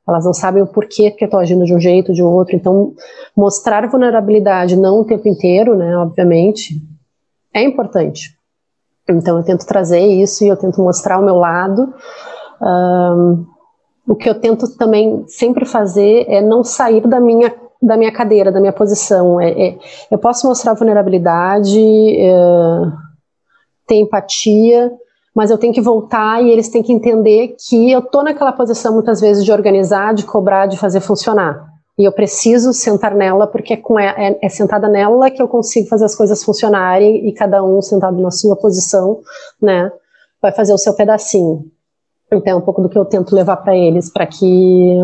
[0.07, 2.55] Elas não sabem o porquê que eu estou agindo de um jeito de outro.
[2.55, 2.93] Então,
[3.35, 5.97] mostrar vulnerabilidade não o tempo inteiro, né?
[5.97, 6.83] Obviamente,
[7.55, 8.37] é importante.
[9.09, 11.93] Então eu tento trazer isso e eu tento mostrar o meu lado.
[12.61, 13.47] Um,
[14.07, 18.51] o que eu tento também sempre fazer é não sair da minha da minha cadeira,
[18.51, 19.39] da minha posição.
[19.39, 19.79] É, é
[20.11, 22.33] eu posso mostrar vulnerabilidade, é,
[23.87, 24.91] ter empatia,
[25.35, 28.95] mas eu tenho que voltar e eles têm que entender que eu estou naquela posição
[28.95, 31.74] muitas vezes de organizar, de cobrar, de fazer funcionar.
[31.97, 35.89] E eu preciso sentar nela, porque é, com é, é, sentada nela que eu consigo
[35.89, 39.21] fazer as coisas funcionarem e cada um sentado na sua posição,
[39.63, 39.93] né,
[40.43, 41.71] vai fazer o seu pedacinho.
[42.27, 44.99] Então, é um pouco do que eu tento levar para eles, para que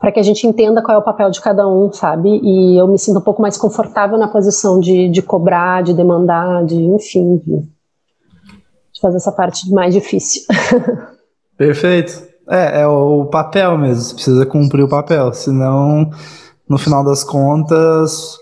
[0.00, 2.28] para que a gente entenda qual é o papel de cada um, sabe?
[2.28, 6.62] E eu me sinto um pouco mais confortável na posição de, de cobrar, de demandar,
[6.66, 7.60] de, enfim, de,
[8.92, 10.42] de fazer essa parte mais difícil.
[11.56, 12.33] Perfeito.
[12.48, 16.10] É, é o papel mesmo, você precisa cumprir o papel, senão,
[16.68, 18.36] no final das contas,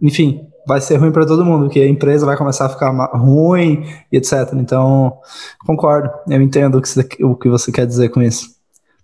[0.00, 3.84] enfim, vai ser ruim para todo mundo, porque a empresa vai começar a ficar ruim
[4.10, 4.52] e etc.
[4.54, 5.18] Então,
[5.66, 8.50] concordo, eu entendo o que você, o que você quer dizer com isso.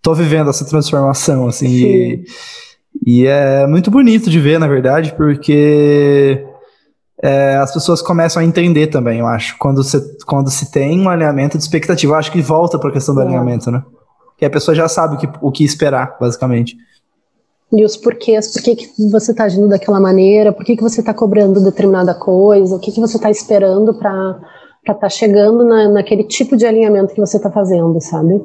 [0.01, 2.25] Tô vivendo essa transformação, assim, e,
[3.05, 6.47] e, é muito bonito de ver, na verdade, porque
[7.23, 11.09] é, as pessoas começam a entender também, eu acho, quando, você, quando se tem um
[11.09, 12.13] alinhamento de expectativa.
[12.13, 13.25] Eu acho que volta para a questão do é.
[13.25, 13.83] alinhamento, né?
[14.39, 16.77] Que a pessoa já sabe o que, o que esperar, basicamente.
[17.71, 21.01] E os porquês, por que, que você está agindo daquela maneira, por que, que você
[21.01, 24.39] está cobrando determinada coisa, o que, que você está esperando para
[24.81, 28.41] estar tá chegando na, naquele tipo de alinhamento que você está fazendo, sabe?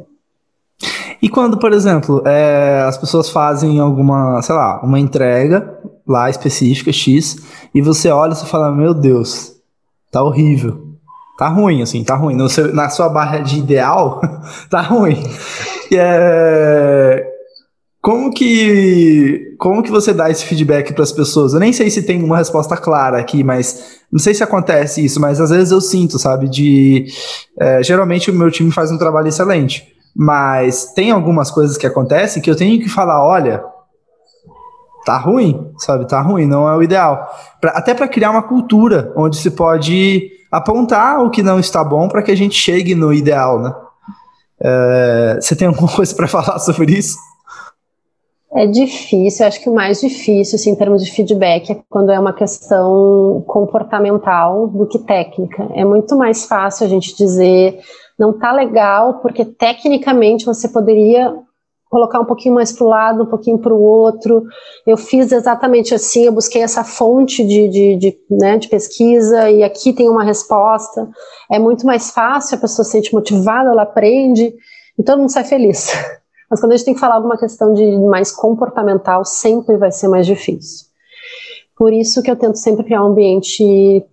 [1.22, 6.92] E quando, por exemplo, é, as pessoas fazem alguma, sei lá, uma entrega lá específica,
[6.92, 7.38] X,
[7.74, 9.56] e você olha e fala, meu Deus,
[10.12, 10.93] tá horrível.
[11.38, 12.48] Tá ruim, assim, tá ruim.
[12.48, 14.22] Seu, na sua barra de ideal,
[14.70, 15.24] tá ruim.
[15.92, 17.26] É,
[18.02, 21.54] como que como que você dá esse feedback para as pessoas?
[21.54, 25.22] Eu nem sei se tem uma resposta clara aqui, mas não sei se acontece isso,
[25.22, 26.50] mas às vezes eu sinto, sabe?
[26.50, 27.06] De
[27.58, 32.42] é, geralmente o meu time faz um trabalho excelente, mas tem algumas coisas que acontecem
[32.42, 33.64] que eu tenho que falar, olha,
[35.06, 36.06] tá ruim, sabe?
[36.06, 37.26] Tá ruim, não é o ideal.
[37.62, 42.08] Pra, até para criar uma cultura onde se pode apontar o que não está bom
[42.08, 43.74] para que a gente chegue no ideal, né?
[44.62, 47.18] É, você tem alguma coisa para falar sobre isso?
[48.56, 52.20] É difícil, acho que o mais difícil, assim, em termos de feedback, é quando é
[52.20, 55.68] uma questão comportamental do que técnica.
[55.74, 57.80] É muito mais fácil a gente dizer,
[58.18, 61.34] não tá legal, porque tecnicamente você poderia
[61.94, 64.44] colocar um pouquinho mais para o lado, um pouquinho para o outro.
[64.86, 69.62] Eu fiz exatamente assim, eu busquei essa fonte de, de, de, né, de pesquisa e
[69.62, 71.08] aqui tem uma resposta.
[71.52, 74.56] É muito mais fácil, a pessoa se sente motivada, ela aprende
[74.98, 75.92] e todo mundo sai feliz.
[76.50, 80.08] Mas quando a gente tem que falar alguma questão de mais comportamental, sempre vai ser
[80.08, 80.88] mais difícil.
[81.84, 83.62] Por isso que eu tento sempre criar um ambiente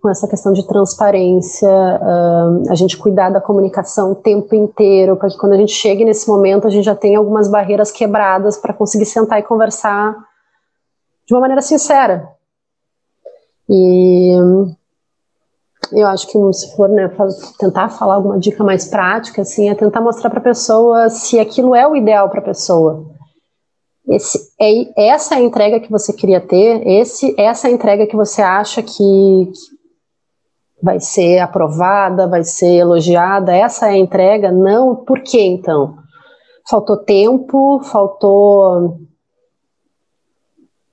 [0.01, 5.29] com essa questão de transparência, uh, a gente cuidar da comunicação o tempo inteiro, para
[5.29, 8.73] que quando a gente chegue nesse momento, a gente já tenha algumas barreiras quebradas para
[8.73, 10.17] conseguir sentar e conversar
[11.25, 12.27] de uma maneira sincera.
[13.69, 14.35] E
[15.93, 17.09] eu acho que se for né,
[17.57, 21.73] tentar falar alguma dica mais prática, assim, é tentar mostrar para a pessoa se aquilo
[21.73, 23.05] é o ideal para a pessoa.
[24.11, 28.05] Esse, é, essa é a entrega que você queria ter, esse, essa é a entrega
[28.05, 29.53] que você acha que, que
[30.83, 35.95] vai ser aprovada, vai ser elogiada, essa é a entrega, não, por que então?
[36.69, 38.99] Faltou tempo, faltou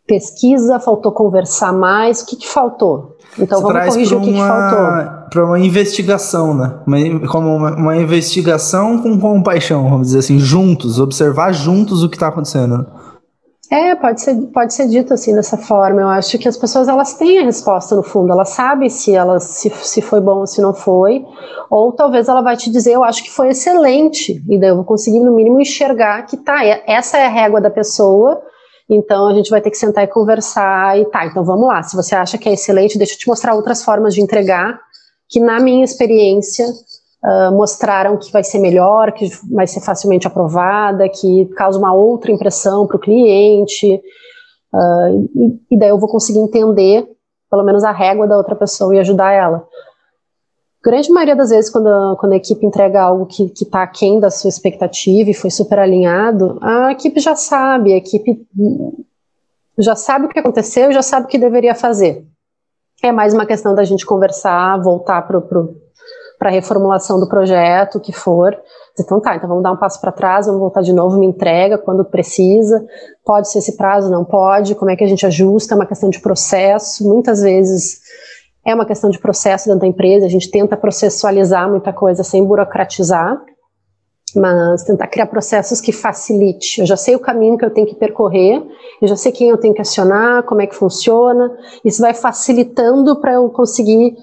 [0.06, 3.16] pesquisa, faltou conversar mais, o que, que faltou?
[3.38, 5.28] Então Você vamos corrigir o que, uma, que faltou.
[5.28, 6.78] Para uma investigação, né?
[6.86, 12.16] Uma, como uma, uma, investigação com compaixão, vamos dizer assim, juntos, observar juntos o que
[12.16, 12.86] está acontecendo.
[13.70, 16.00] É, pode ser, pode ser dito assim dessa forma.
[16.00, 19.42] Eu acho que as pessoas elas têm a resposta no fundo, elas sabem se elas
[19.44, 21.24] se, se foi bom ou se não foi,
[21.68, 24.84] ou talvez ela vai te dizer, eu acho que foi excelente, e daí eu vou
[24.84, 28.40] conseguir no mínimo enxergar que tá, essa é a régua da pessoa,
[28.88, 31.82] então a gente vai ter que sentar e conversar e tá, então vamos lá.
[31.82, 34.80] Se você acha que é excelente, deixa eu te mostrar outras formas de entregar,
[35.28, 36.64] que na minha experiência
[37.24, 42.32] uh, mostraram que vai ser melhor, que vai ser facilmente aprovada, que causa uma outra
[42.32, 44.00] impressão para o cliente,
[44.72, 47.06] uh, e, daí eu vou conseguir entender
[47.50, 49.66] pelo menos a régua da outra pessoa e ajudar ela.
[50.84, 54.30] Grande maioria das vezes, quando a, quando a equipe entrega algo que está aquém da
[54.30, 58.46] sua expectativa e foi super alinhado, a equipe já sabe, a equipe
[59.78, 62.24] já sabe o que aconteceu, já sabe o que deveria fazer.
[63.02, 65.38] É mais uma questão da gente conversar, voltar para
[66.38, 68.56] para reformulação do projeto, o que for.
[68.98, 71.78] Então tá, então vamos dar um passo para trás, vamos voltar de novo, me entrega
[71.78, 72.84] quando precisa.
[73.24, 76.08] Pode ser esse prazo, não pode, como é que a gente ajusta, é uma questão
[76.08, 77.06] de processo.
[77.06, 78.00] Muitas vezes
[78.64, 82.44] é uma questão de processo dentro da empresa, a gente tenta processualizar muita coisa sem
[82.44, 83.40] burocratizar,
[84.36, 86.80] mas tentar criar processos que facilite.
[86.80, 88.62] Eu já sei o caminho que eu tenho que percorrer,
[89.00, 91.50] eu já sei quem eu tenho que acionar, como é que funciona,
[91.84, 94.16] isso vai facilitando para eu conseguir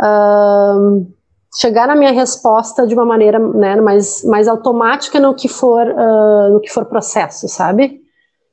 [0.00, 1.06] uh,
[1.58, 6.52] chegar na minha resposta de uma maneira né, mais, mais automática no que for uh,
[6.52, 8.00] no que for processo, sabe?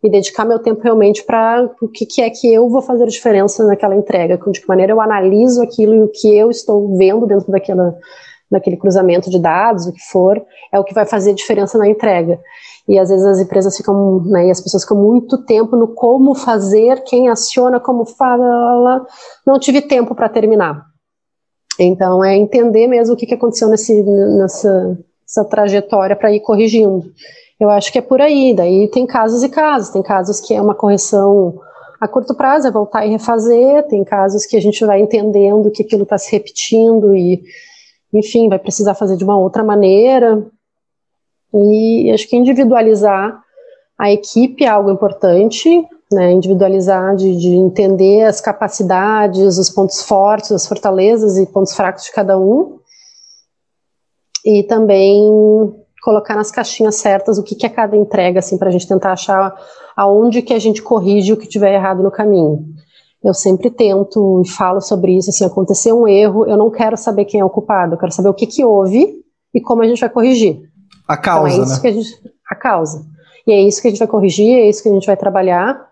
[0.04, 3.66] E dedicar meu tempo realmente para o que, que, é que eu vou fazer diferença
[3.66, 7.52] naquela entrega, de que maneira eu analiso aquilo e o que eu estou vendo dentro
[7.52, 7.96] daquela,
[8.50, 12.40] daquele cruzamento de dados, o que for, é o que vai fazer diferença na entrega.
[12.88, 16.34] E às vezes as empresas ficam, né, e as pessoas ficam muito tempo no como
[16.34, 19.06] fazer, quem aciona, como fala,
[19.46, 20.89] não tive tempo para terminar.
[21.84, 27.12] Então, é entender mesmo o que, que aconteceu nesse, nessa, nessa trajetória para ir corrigindo.
[27.60, 28.54] Eu acho que é por aí.
[28.54, 29.90] Daí tem casos e casos.
[29.90, 31.60] Tem casos que é uma correção
[32.00, 33.88] a curto prazo, é voltar e refazer.
[33.88, 37.44] Tem casos que a gente vai entendendo que aquilo está se repetindo e,
[38.14, 40.46] enfim, vai precisar fazer de uma outra maneira.
[41.54, 43.42] E acho que individualizar
[43.98, 50.52] a equipe é algo importante né, individualizar, de, de, entender as capacidades, os pontos fortes,
[50.52, 52.80] as fortalezas e pontos fracos de cada um,
[54.44, 55.30] e também
[56.02, 59.12] colocar nas caixinhas certas o que, que é cada entrega, assim, para a gente tentar
[59.12, 59.54] achar
[59.96, 62.66] aonde que a gente corrige o que tiver errado no caminho.
[63.24, 67.26] Eu sempre tento e falo sobre isso, assim, aconteceu um erro, eu não quero saber
[67.26, 69.22] quem é o culpado, eu quero saber o que, que houve
[69.54, 70.62] e como a gente vai corrigir.
[71.08, 71.82] A causa, então é isso né?
[71.82, 72.10] que a gente,
[72.50, 73.06] a causa.
[73.46, 75.89] E é isso que a gente vai corrigir, é isso que a gente vai trabalhar,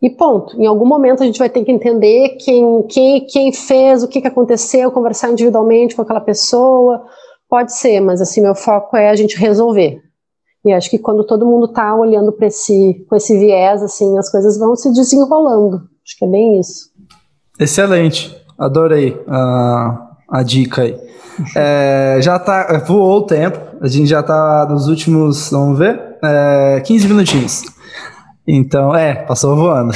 [0.00, 0.60] e ponto.
[0.60, 4.20] Em algum momento a gente vai ter que entender quem, quem, quem fez, o que,
[4.20, 7.04] que aconteceu, conversar individualmente com aquela pessoa.
[7.48, 10.00] Pode ser, mas assim, meu foco é a gente resolver.
[10.64, 14.30] E acho que quando todo mundo está olhando para esse, com esse viés, assim, as
[14.30, 15.82] coisas vão se desenrolando.
[16.04, 16.90] Acho que é bem isso.
[17.58, 18.36] Excelente.
[18.58, 20.96] Adorei a, a dica aí.
[21.56, 26.82] É, já tá, voou o tempo, a gente já está nos últimos, vamos ver, é,
[26.84, 27.62] 15 minutinhos.
[28.50, 29.92] Então, é, passou voando.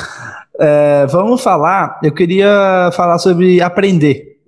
[0.58, 4.38] é, vamos falar, eu queria falar sobre aprender.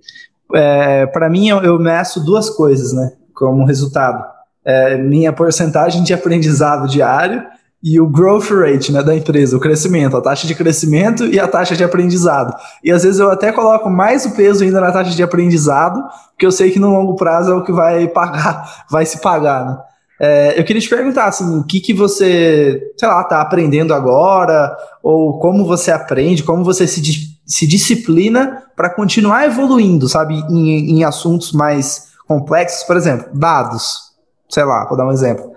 [0.51, 4.25] É, Para mim, eu, eu meço duas coisas, né, como resultado.
[4.65, 7.43] É, minha porcentagem de aprendizado diário
[7.83, 11.47] e o growth rate né, da empresa, o crescimento, a taxa de crescimento e a
[11.47, 12.51] taxa de aprendizado.
[12.83, 16.47] E às vezes eu até coloco mais o peso ainda na taxa de aprendizado, porque
[16.47, 19.65] eu sei que no longo prazo é o que vai pagar, vai se pagar.
[19.65, 19.77] Né?
[20.19, 24.75] É, eu queria te perguntar, assim, o que, que você, sei lá, está aprendendo agora,
[25.01, 27.01] ou como você aprende, como você se,
[27.45, 34.11] se disciplina para continuar evoluindo, sabe, em, em, assuntos mais complexos, por exemplo, dados,
[34.49, 35.53] sei lá, vou dar um exemplo.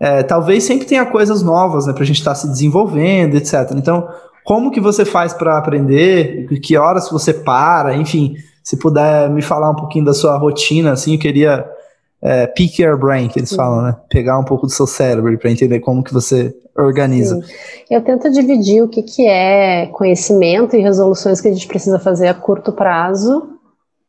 [0.00, 3.70] É, talvez sempre tenha coisas novas, né, para a gente estar tá se desenvolvendo, etc.
[3.72, 4.08] Então,
[4.44, 6.46] como que você faz para aprender?
[6.62, 7.94] Que horas você para?
[7.94, 11.66] Enfim, se puder me falar um pouquinho da sua rotina, assim, eu queria
[12.22, 13.56] é, pick your brain, que eles Sim.
[13.56, 13.96] falam, né?
[14.08, 17.36] Pegar um pouco do seu cérebro para entender como que você organiza.
[17.36, 17.52] Sim.
[17.90, 22.28] Eu tento dividir o que, que é conhecimento e resoluções que a gente precisa fazer
[22.28, 23.56] a curto prazo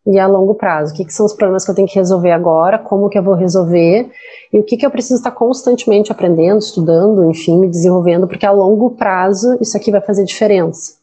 [0.05, 0.93] e a longo prazo.
[0.93, 3.23] O que, que são os problemas que eu tenho que resolver agora, como que eu
[3.23, 4.09] vou resolver
[4.51, 8.51] e o que, que eu preciso estar constantemente aprendendo, estudando, enfim, me desenvolvendo, porque a
[8.51, 10.95] longo prazo isso aqui vai fazer diferença.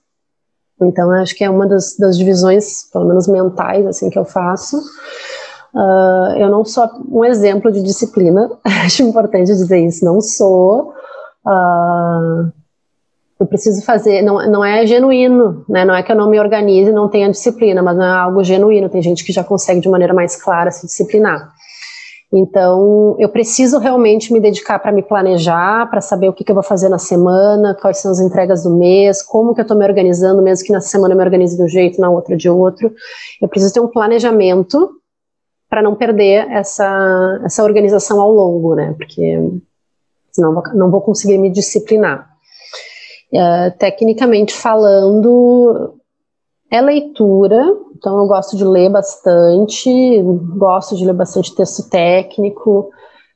[0.82, 4.80] Então, acho que é uma das, das divisões, pelo menos mentais, assim, que eu faço.
[5.74, 8.48] Uh, eu não sou um exemplo de disciplina,
[8.84, 10.92] acho importante dizer isso, não sou.
[11.44, 12.52] Uh,
[13.40, 15.84] eu preciso fazer, não, não é genuíno, né?
[15.84, 18.44] Não é que eu não me organize e não tenha disciplina, mas não é algo
[18.44, 18.88] genuíno.
[18.88, 21.52] Tem gente que já consegue de maneira mais clara se disciplinar.
[22.32, 26.54] Então, eu preciso realmente me dedicar para me planejar, para saber o que, que, eu
[26.54, 29.84] vou fazer na semana, quais são as entregas do mês, como que eu estou me
[29.84, 32.92] organizando, mesmo que na semana eu me organize de um jeito, na outra de outro.
[33.40, 34.90] Eu preciso ter um planejamento
[35.74, 38.94] para não perder essa, essa organização ao longo, né?
[38.96, 39.36] Porque
[40.30, 42.30] senão não vou conseguir me disciplinar.
[43.32, 45.96] Uh, tecnicamente falando,
[46.70, 50.22] é leitura, então eu gosto de ler bastante,
[50.56, 52.92] gosto de ler bastante texto técnico.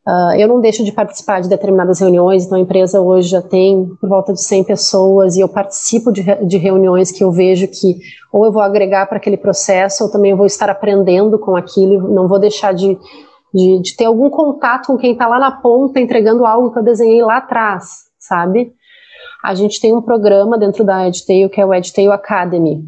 [0.08, 3.84] Uh, eu não deixo de participar de determinadas reuniões, então a empresa hoje já tem
[4.00, 7.98] por volta de 100 pessoas e eu participo de, de reuniões que eu vejo que
[8.32, 12.08] ou eu vou agregar para aquele processo ou também eu vou estar aprendendo com aquilo,
[12.08, 12.98] não vou deixar de,
[13.52, 16.84] de, de ter algum contato com quem está lá na ponta entregando algo que eu
[16.84, 18.72] desenhei lá atrás, sabe?
[19.44, 22.82] A gente tem um programa dentro da EdTail que é o EdTail Academy,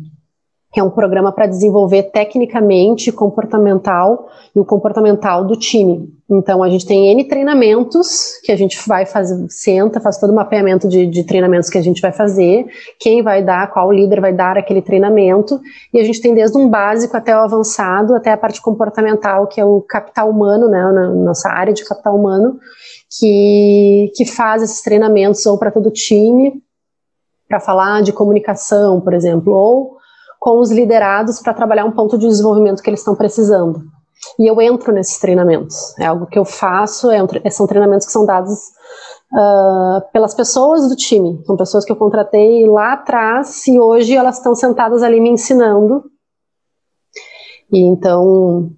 [0.72, 6.08] que é um programa para desenvolver tecnicamente comportamental e o comportamental do time.
[6.30, 10.34] Então, a gente tem N treinamentos que a gente vai fazer, senta, faz todo o
[10.34, 12.66] mapeamento de, de, treinamentos que a gente vai fazer,
[13.00, 15.60] quem vai dar, qual líder vai dar aquele treinamento,
[15.92, 19.60] e a gente tem desde um básico até o avançado, até a parte comportamental, que
[19.60, 22.60] é o capital humano, né, na nossa área de capital humano,
[23.18, 26.62] que, que faz esses treinamentos ou para todo o time,
[27.48, 29.99] para falar de comunicação, por exemplo, ou
[30.40, 33.82] com os liderados para trabalhar um ponto de desenvolvimento que eles estão precisando.
[34.38, 35.96] E eu entro nesses treinamentos.
[35.98, 38.58] É algo que eu faço, é são treinamentos que são dados
[39.32, 41.42] uh, pelas pessoas do time.
[41.44, 46.04] São pessoas que eu contratei lá atrás e hoje elas estão sentadas ali me ensinando.
[47.70, 48.70] E então,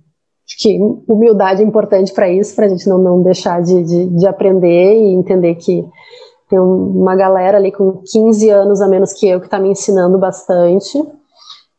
[0.46, 4.06] acho que humildade é importante para isso, para a gente não, não deixar de, de,
[4.06, 5.84] de aprender e entender que
[6.48, 10.18] tem uma galera ali com 15 anos a menos que eu que está me ensinando
[10.18, 11.02] bastante.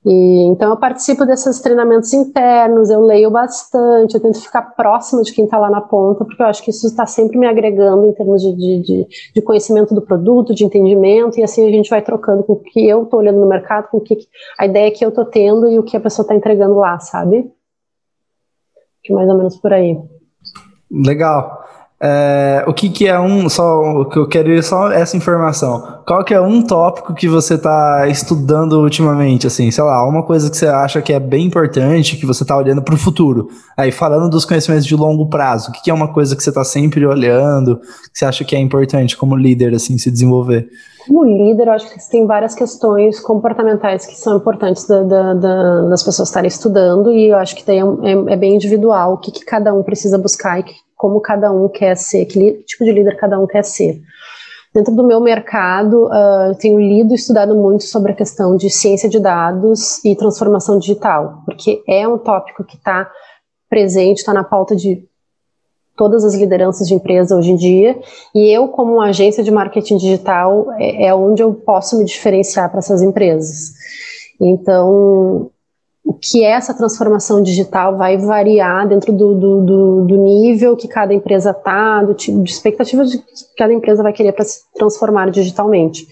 [0.05, 5.31] E, então eu participo desses treinamentos internos, eu leio bastante, eu tento ficar próxima de
[5.31, 8.13] quem está lá na ponta, porque eu acho que isso está sempre me agregando em
[8.13, 12.43] termos de, de, de, conhecimento do produto, de entendimento, e assim a gente vai trocando
[12.43, 14.17] com o que eu estou olhando no mercado, com o que
[14.59, 17.49] a ideia que eu estou tendo e o que a pessoa está entregando lá, sabe?
[19.01, 19.97] Que mais ou menos por aí.
[20.91, 21.62] Legal.
[22.05, 25.99] É, o que, que é um, só o que eu quero é só essa informação.
[26.05, 30.49] Qual que é um tópico que você está estudando ultimamente, assim, sei lá, uma coisa
[30.49, 33.47] que você acha que é bem importante, que você está olhando para o futuro.
[33.77, 36.49] Aí, falando dos conhecimentos de longo prazo, o que, que é uma coisa que você
[36.49, 37.77] está sempre olhando,
[38.11, 40.67] que você acha que é importante como líder, assim, se desenvolver?
[41.07, 45.81] Como líder, eu acho que tem várias questões comportamentais que são importantes da, da, da,
[45.83, 49.31] das pessoas estarem estudando, e eu acho que é, é, é bem individual o que,
[49.31, 50.73] que cada um precisa buscar e que
[51.03, 54.01] como cada um quer ser, que tipo de líder cada um quer ser.
[54.73, 59.09] Dentro do meu mercado, uh, tenho lido e estudado muito sobre a questão de ciência
[59.09, 63.11] de dados e transformação digital, porque é um tópico que está
[63.69, 65.05] presente, está na pauta de
[65.97, 67.99] todas as lideranças de empresa hoje em dia,
[68.33, 72.69] e eu, como uma agência de marketing digital, é, é onde eu posso me diferenciar
[72.69, 73.73] para essas empresas.
[74.39, 75.51] Então,
[76.05, 81.13] o que essa transformação digital vai variar dentro do, do, do, do nível que cada
[81.13, 85.31] empresa está, do tipo de expectativa de que cada empresa vai querer para se transformar
[85.31, 86.05] digitalmente.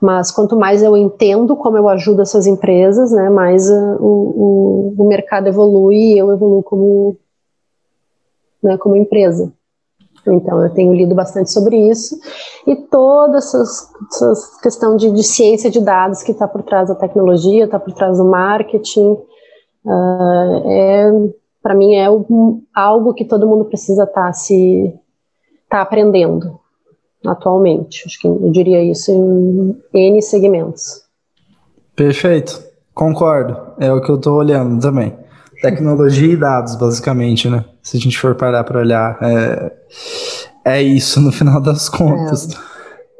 [0.00, 5.02] Mas quanto mais eu entendo como eu ajudo essas empresas, né, mais uh, o, o,
[5.04, 7.16] o mercado evolui e eu evoluo como,
[8.62, 9.50] né, como empresa.
[10.26, 12.14] Então, eu tenho lido bastante sobre isso
[12.66, 13.64] e toda essa
[14.62, 18.18] questão de, de, ciência de dados que está por trás da tecnologia, está por trás
[18.18, 19.16] do marketing,
[19.84, 21.10] uh, é,
[21.62, 22.06] para mim é
[22.74, 24.94] algo que todo mundo precisa estar tá se,
[25.64, 26.58] está aprendendo
[27.26, 28.04] atualmente.
[28.06, 31.02] Acho que eu diria isso em N segmentos.
[31.94, 32.62] Perfeito,
[32.94, 33.56] concordo.
[33.78, 35.16] É o que eu estou olhando também.
[35.60, 37.64] Tecnologia e dados, basicamente, né?
[37.82, 39.72] Se a gente for parar para olhar, é,
[40.64, 42.50] é isso no final das contas.
[42.54, 42.56] É.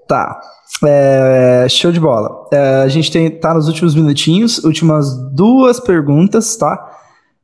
[0.09, 0.41] Tá.
[0.85, 2.47] É, show de bola.
[2.53, 6.91] É, a gente tem, tá nos últimos minutinhos, últimas duas perguntas, tá?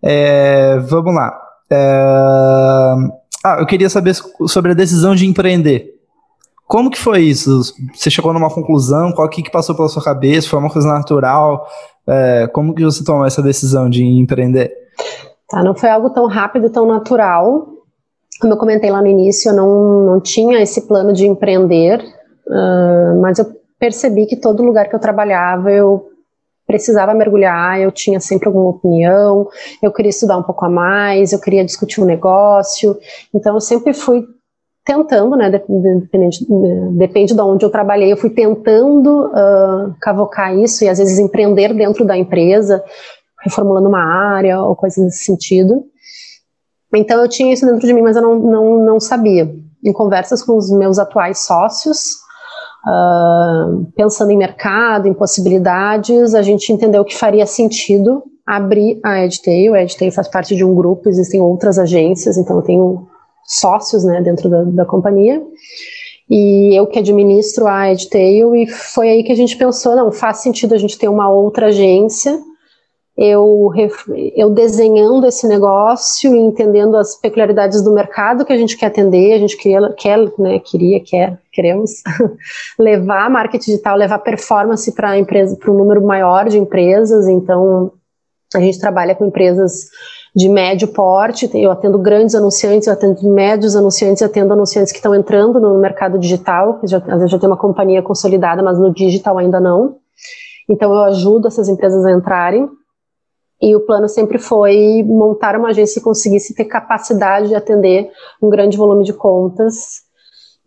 [0.02, 1.38] É, vamos lá.
[1.70, 2.94] É,
[3.44, 4.14] ah, eu queria saber
[4.46, 5.94] sobre a decisão de empreender.
[6.66, 7.62] Como que foi isso?
[7.94, 9.12] Você chegou numa conclusão?
[9.12, 10.48] Qual que, que passou pela sua cabeça?
[10.48, 11.66] Foi uma coisa natural?
[12.06, 14.72] É, como que você tomou essa decisão de empreender?
[15.48, 17.68] Tá, não foi algo tão rápido, tão natural.
[18.40, 22.04] Como eu comentei lá no início, eu não, não tinha esse plano de empreender,
[22.48, 23.46] uh, mas eu
[23.78, 26.10] percebi que todo lugar que eu trabalhava eu
[26.66, 29.48] precisava mergulhar, eu tinha sempre alguma opinião,
[29.80, 32.98] eu queria estudar um pouco a mais, eu queria discutir um negócio,
[33.32, 34.26] então eu sempre fui
[34.84, 36.46] tentando, né, depende,
[36.92, 41.74] depende de onde eu trabalhei, eu fui tentando uh, cavocar isso e às vezes empreender
[41.74, 42.82] dentro da empresa,
[43.42, 45.84] reformulando uma área ou coisas nesse sentido.
[46.94, 49.52] Então eu tinha isso dentro de mim, mas eu não, não, não sabia.
[49.84, 52.25] Em conversas com os meus atuais sócios,
[52.86, 59.74] uh, pensando em mercado, em possibilidades, a gente entendeu que faria sentido abrir a EdTail.
[59.74, 63.08] A EdTail faz parte de um grupo, existem outras agências, então eu tenho
[63.44, 65.42] sócios né, dentro da, da companhia.
[66.28, 70.38] E eu que administro a EdTail, e foi aí que a gente pensou, não, faz
[70.38, 72.40] sentido a gente ter uma outra agência,
[73.16, 73.72] eu,
[74.36, 79.32] eu desenhando esse negócio e entendendo as peculiaridades do mercado que a gente quer atender,
[79.32, 82.02] a gente queria, quer, né, queria, quer, queremos
[82.78, 87.92] levar marketing digital, levar performance para empresa, para um número maior de empresas, então
[88.54, 89.88] a gente trabalha com empresas
[90.34, 94.98] de médio porte, eu atendo grandes anunciantes, eu atendo médios anunciantes, eu atendo anunciantes que
[94.98, 98.92] estão entrando no mercado digital, já, às vezes já tem uma companhia consolidada, mas no
[98.92, 99.96] digital ainda não.
[100.68, 102.68] Então eu ajudo essas empresas a entrarem.
[103.60, 108.10] E o plano sempre foi montar uma agência que conseguisse ter capacidade de atender
[108.42, 110.04] um grande volume de contas.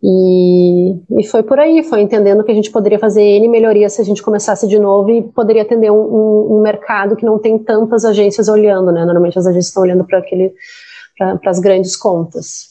[0.02, 4.00] E, e foi por aí, foi entendendo que a gente poderia fazer N melhorias se
[4.00, 7.58] a gente começasse de novo e poderia atender um, um, um mercado que não tem
[7.58, 9.04] tantas agências olhando, né?
[9.04, 10.54] Normalmente as agências estão olhando para aquele
[11.16, 12.70] para as grandes contas.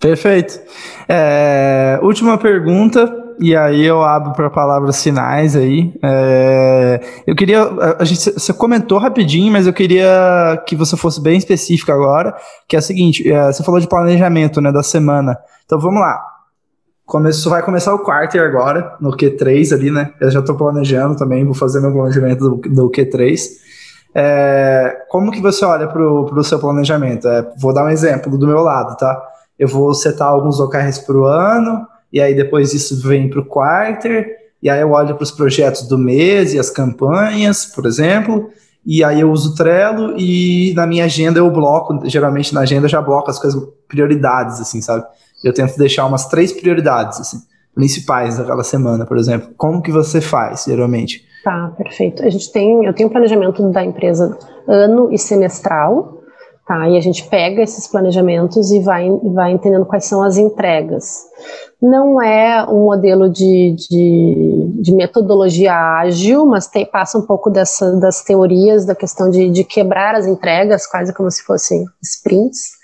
[0.00, 0.60] Perfeito.
[1.08, 5.92] É, última pergunta e aí eu abro para palavras finais aí.
[6.02, 7.62] É, eu queria.
[7.98, 12.36] A gente, você comentou rapidinho, mas eu queria que você fosse bem específico agora,
[12.68, 15.36] que é o seguinte: é, você falou de planejamento né, da semana.
[15.64, 16.20] Então vamos lá.
[17.04, 20.12] Começou, vai começar o quarto agora, no Q3 ali, né?
[20.20, 23.38] Eu já estou planejando também, vou fazer meu planejamento do, do Q3.
[24.12, 27.28] É, como que você olha para o seu planejamento?
[27.28, 29.22] É, vou dar um exemplo do meu lado, tá?
[29.58, 33.44] Eu vou setar alguns OKRs para o ano, e aí depois isso vem para o
[33.44, 38.50] quarter, e aí eu olho para os projetos do mês e as campanhas, por exemplo,
[38.84, 42.86] e aí eu uso o Trello e na minha agenda eu bloco, geralmente na agenda
[42.86, 45.04] eu já bloco as coisas, prioridades, assim, sabe?
[45.44, 47.38] Eu tento deixar umas três prioridades, assim,
[47.74, 49.50] principais daquela semana, por exemplo.
[49.56, 51.24] Como que você faz, geralmente?
[51.44, 52.24] Tá, perfeito.
[52.24, 54.36] A gente tem, eu tenho planejamento da empresa
[54.66, 56.15] ano e semestral,
[56.66, 56.88] tá?
[56.88, 61.26] E a gente pega esses planejamentos e vai, vai entendendo quais são as entregas
[61.80, 68.22] não é um modelo de, de, de metodologia ágil, mas passa um pouco dessa, das
[68.22, 72.76] teorias da questão de, de quebrar as entregas, quase como se fossem sprints.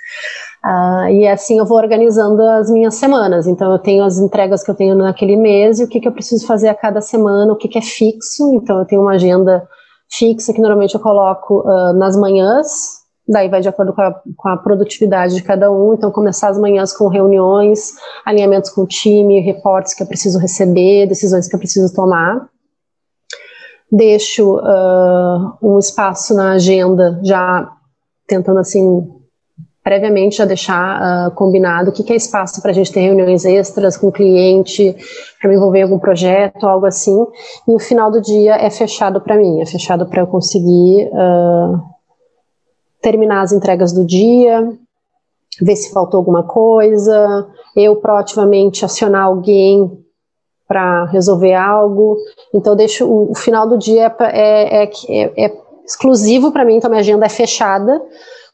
[0.64, 3.46] Uh, e assim eu vou organizando as minhas semanas.
[3.46, 6.12] Então eu tenho as entregas que eu tenho naquele mês e o que, que eu
[6.12, 8.52] preciso fazer a cada semana, o que, que é fixo.
[8.54, 9.66] Então eu tenho uma agenda
[10.10, 13.01] fixa que normalmente eu coloco uh, nas manhãs,
[13.32, 15.94] daí vai de acordo com a, com a, produtividade de cada um.
[15.94, 17.92] Então, começar as manhãs com reuniões,
[18.24, 22.48] alinhamentos com o time, reportes que eu preciso receber, decisões que eu preciso tomar.
[23.90, 27.70] Deixo uh, um espaço na agenda, já
[28.26, 29.06] tentando assim,
[29.82, 33.44] previamente já deixar uh, combinado o que, que é espaço para a gente ter reuniões
[33.44, 34.94] extras com o cliente,
[35.40, 37.26] para me envolver em algum projeto, algo assim.
[37.66, 41.10] E o final do dia é fechado para mim, é fechado para eu conseguir.
[41.12, 41.91] Uh,
[43.02, 44.72] terminar as entregas do dia,
[45.60, 47.46] ver se faltou alguma coisa,
[47.76, 50.02] eu proativamente acionar alguém
[50.66, 52.16] para resolver algo.
[52.54, 56.88] Então, deixo o, o final do dia é, é, é, é exclusivo para mim, então
[56.88, 58.00] minha agenda é fechada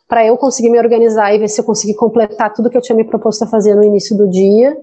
[0.08, 2.96] para eu conseguir me organizar e ver se eu conseguir completar tudo que eu tinha
[2.96, 4.76] me proposto a fazer no início do dia.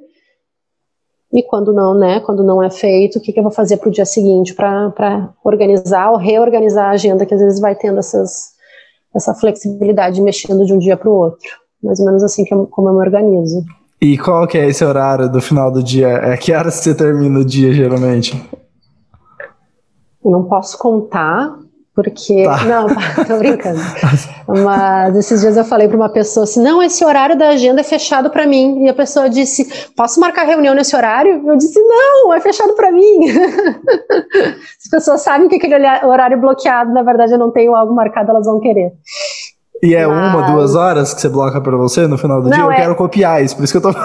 [1.33, 2.19] E quando não, né?
[2.19, 5.33] Quando não é feito, o que, que eu vou fazer para o dia seguinte para
[5.43, 8.54] organizar ou reorganizar a agenda, que às vezes vai tendo essas,
[9.15, 11.49] essa flexibilidade mexendo de um dia para o outro.
[11.81, 13.63] Mais ou menos assim que eu, como eu me organizo.
[14.01, 16.07] E qual que é esse horário do final do dia?
[16.07, 18.39] É que horas você termina o dia, geralmente?
[20.23, 21.57] Eu não posso contar,
[21.95, 22.43] porque.
[22.43, 22.63] Tá.
[22.67, 22.87] Não,
[23.25, 23.79] tô brincando.
[24.63, 27.83] Mas esses dias eu falei para uma pessoa assim: não, esse horário da agenda é
[27.83, 28.83] fechado para mim.
[28.83, 31.41] E a pessoa disse: posso marcar reunião nesse horário?
[31.47, 33.25] Eu disse: não, é fechado para mim.
[34.77, 35.75] As pessoas sabem que aquele
[36.05, 38.91] horário bloqueado, na verdade, eu não tenho algo marcado, elas vão querer.
[39.83, 40.33] E é Mas...
[40.33, 42.65] uma, duas horas que você bloca para você no final do não, dia?
[42.65, 42.75] Eu é...
[42.75, 43.97] quero copiar isso, por isso que eu tô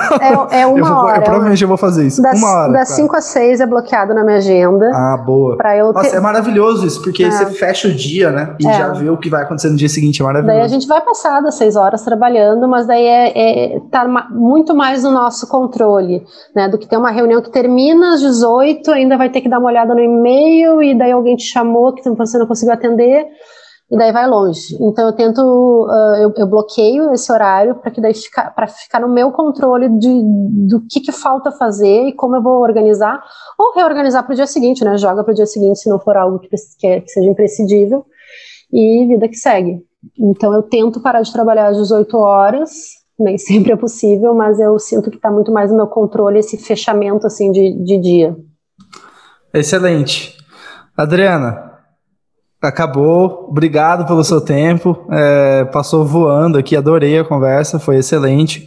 [0.55, 1.19] É, é uma eu vou, hora.
[1.19, 2.21] Eu provavelmente eu vou fazer isso.
[2.21, 2.73] Das, uma hora.
[2.73, 4.91] Das 5 às 6 é bloqueado na minha agenda.
[4.93, 5.57] Ah, boa.
[5.57, 6.17] Pra eu Nossa, ter...
[6.17, 7.31] é maravilhoso isso, porque é.
[7.31, 8.57] você fecha o dia, né?
[8.59, 8.73] E é.
[8.73, 10.21] já vê o que vai acontecer no dia seguinte.
[10.21, 10.59] É maravilhoso.
[10.59, 14.75] Daí a gente vai passar das 6 horas trabalhando, mas daí é, é tá muito
[14.75, 16.69] mais no nosso controle, né?
[16.69, 19.69] Do que ter uma reunião que termina às 18, ainda vai ter que dar uma
[19.69, 23.27] olhada no e-mail, e daí alguém te chamou que você não conseguiu atender
[23.91, 24.77] e daí vai longe.
[24.81, 29.01] Então eu tento, uh, eu, eu, bloqueio esse horário para que daí fica, para ficar
[29.01, 30.23] no meu controle de,
[30.69, 33.21] do que, que falta fazer e como eu vou organizar,
[33.59, 34.97] ou reorganizar para o dia seguinte, né?
[34.97, 38.07] Joga para o dia seguinte se não for algo que, que, é, que seja imprescindível
[38.73, 39.81] e vida que segue.
[40.17, 42.71] Então eu tento parar de trabalhar às 18 horas,
[43.19, 46.57] nem sempre é possível, mas eu sinto que está muito mais no meu controle esse
[46.57, 48.37] fechamento assim de, de dia.
[49.53, 50.39] Excelente.
[50.97, 51.70] Adriana,
[52.61, 53.47] Acabou.
[53.49, 55.07] Obrigado pelo seu tempo.
[55.11, 58.65] É, passou voando aqui, adorei a conversa, foi excelente.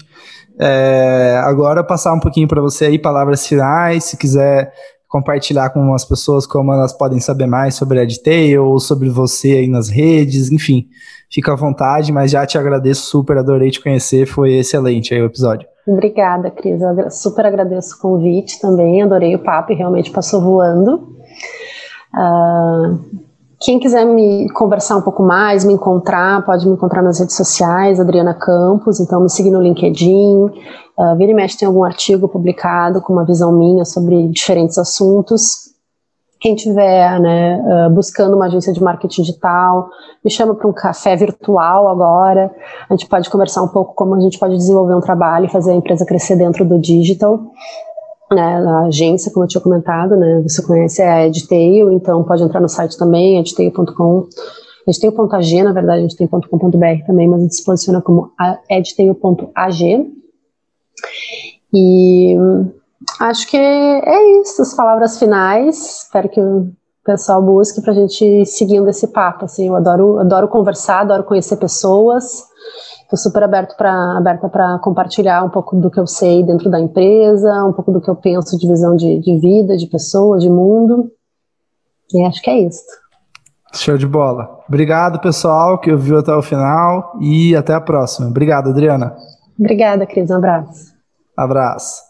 [0.60, 4.72] É, agora passar um pouquinho para você aí palavras finais, se quiser
[5.08, 9.52] compartilhar com as pessoas como elas podem saber mais sobre a EdTail ou sobre você
[9.52, 10.88] aí nas redes, enfim,
[11.32, 15.26] fica à vontade, mas já te agradeço super, adorei te conhecer, foi excelente aí o
[15.26, 15.68] episódio.
[15.86, 21.16] Obrigada, Cris, eu super agradeço o convite também, adorei o papo e realmente passou voando.
[22.16, 23.00] Uh,
[23.64, 27.98] quem quiser me conversar um pouco mais, me encontrar, pode me encontrar nas redes sociais,
[27.98, 30.48] Adriana Campos, então me seguir no LinkedIn.
[30.98, 35.72] Uh, vira e mexe tem algum artigo publicado com uma visão minha sobre diferentes assuntos.
[36.42, 39.90] Quem tiver né, uh, buscando uma agência de marketing digital,
[40.26, 42.54] me chama para um café virtual agora.
[42.90, 45.72] A gente pode conversar um pouco como a gente pode desenvolver um trabalho e fazer
[45.72, 47.40] a empresa crescer dentro do digital
[48.32, 52.60] né, a agência, como eu tinha comentado, né, você conhece a Edtail, então pode entrar
[52.60, 54.28] no site também, edtail.com,
[54.88, 58.32] edtail.ag, na verdade, a gente tem .com.br também, mas a gente se posiciona como
[58.70, 60.14] edtail.ag.
[61.74, 62.36] E
[63.20, 66.72] acho que é isso, as palavras finais, espero que o
[67.04, 71.58] pessoal busque para a gente seguindo esse papo, assim, eu adoro, adoro conversar, adoro conhecer
[71.58, 72.44] pessoas,
[73.04, 76.80] Estou super aberto pra, aberta para compartilhar um pouco do que eu sei dentro da
[76.80, 80.50] empresa, um pouco do que eu penso de visão de, de vida, de pessoas, de
[80.50, 81.12] mundo.
[82.14, 82.84] E acho que é isso.
[83.74, 84.60] Show de bola.
[84.68, 88.28] Obrigado, pessoal, que ouviu até o final e até a próxima.
[88.28, 89.16] Obrigado, Adriana.
[89.60, 90.30] Obrigada, Cris.
[90.30, 90.94] Um abraço.
[91.36, 92.02] Abraço.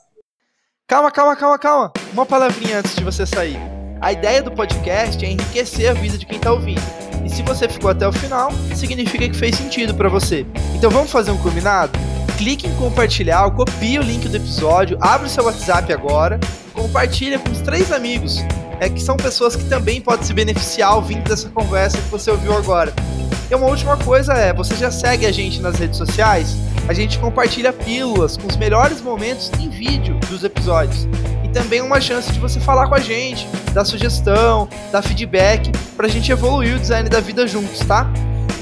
[0.87, 1.91] Calma, calma, calma, calma.
[2.13, 3.82] Uma palavrinha antes de você sair.
[4.03, 6.81] A ideia do podcast é enriquecer a vida de quem está ouvindo.
[7.23, 10.45] E se você ficou até o final, significa que fez sentido para você.
[10.75, 11.97] Então vamos fazer um combinado?
[12.37, 16.37] Clique em compartilhar, copie o link do episódio, abre o seu WhatsApp agora,
[16.73, 18.39] compartilha com os três amigos,
[18.79, 22.55] é que são pessoas que também podem se beneficiar ouvindo dessa conversa que você ouviu
[22.55, 22.93] agora.
[23.49, 26.55] E uma última coisa é, você já segue a gente nas redes sociais?
[26.87, 31.07] A gente compartilha pílulas com os melhores momentos em vídeo dos episódios
[31.53, 36.31] também uma chance de você falar com a gente, dar sugestão, dar feedback, pra gente
[36.31, 38.11] evoluir o design da vida juntos, tá?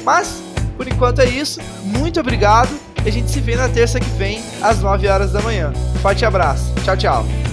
[0.03, 0.43] Mas,
[0.77, 1.59] por enquanto é isso.
[1.83, 2.69] Muito obrigado
[3.03, 5.71] e a gente se vê na terça que vem, às 9 horas da manhã.
[6.01, 6.71] Forte abraço.
[6.83, 7.50] Tchau, tchau.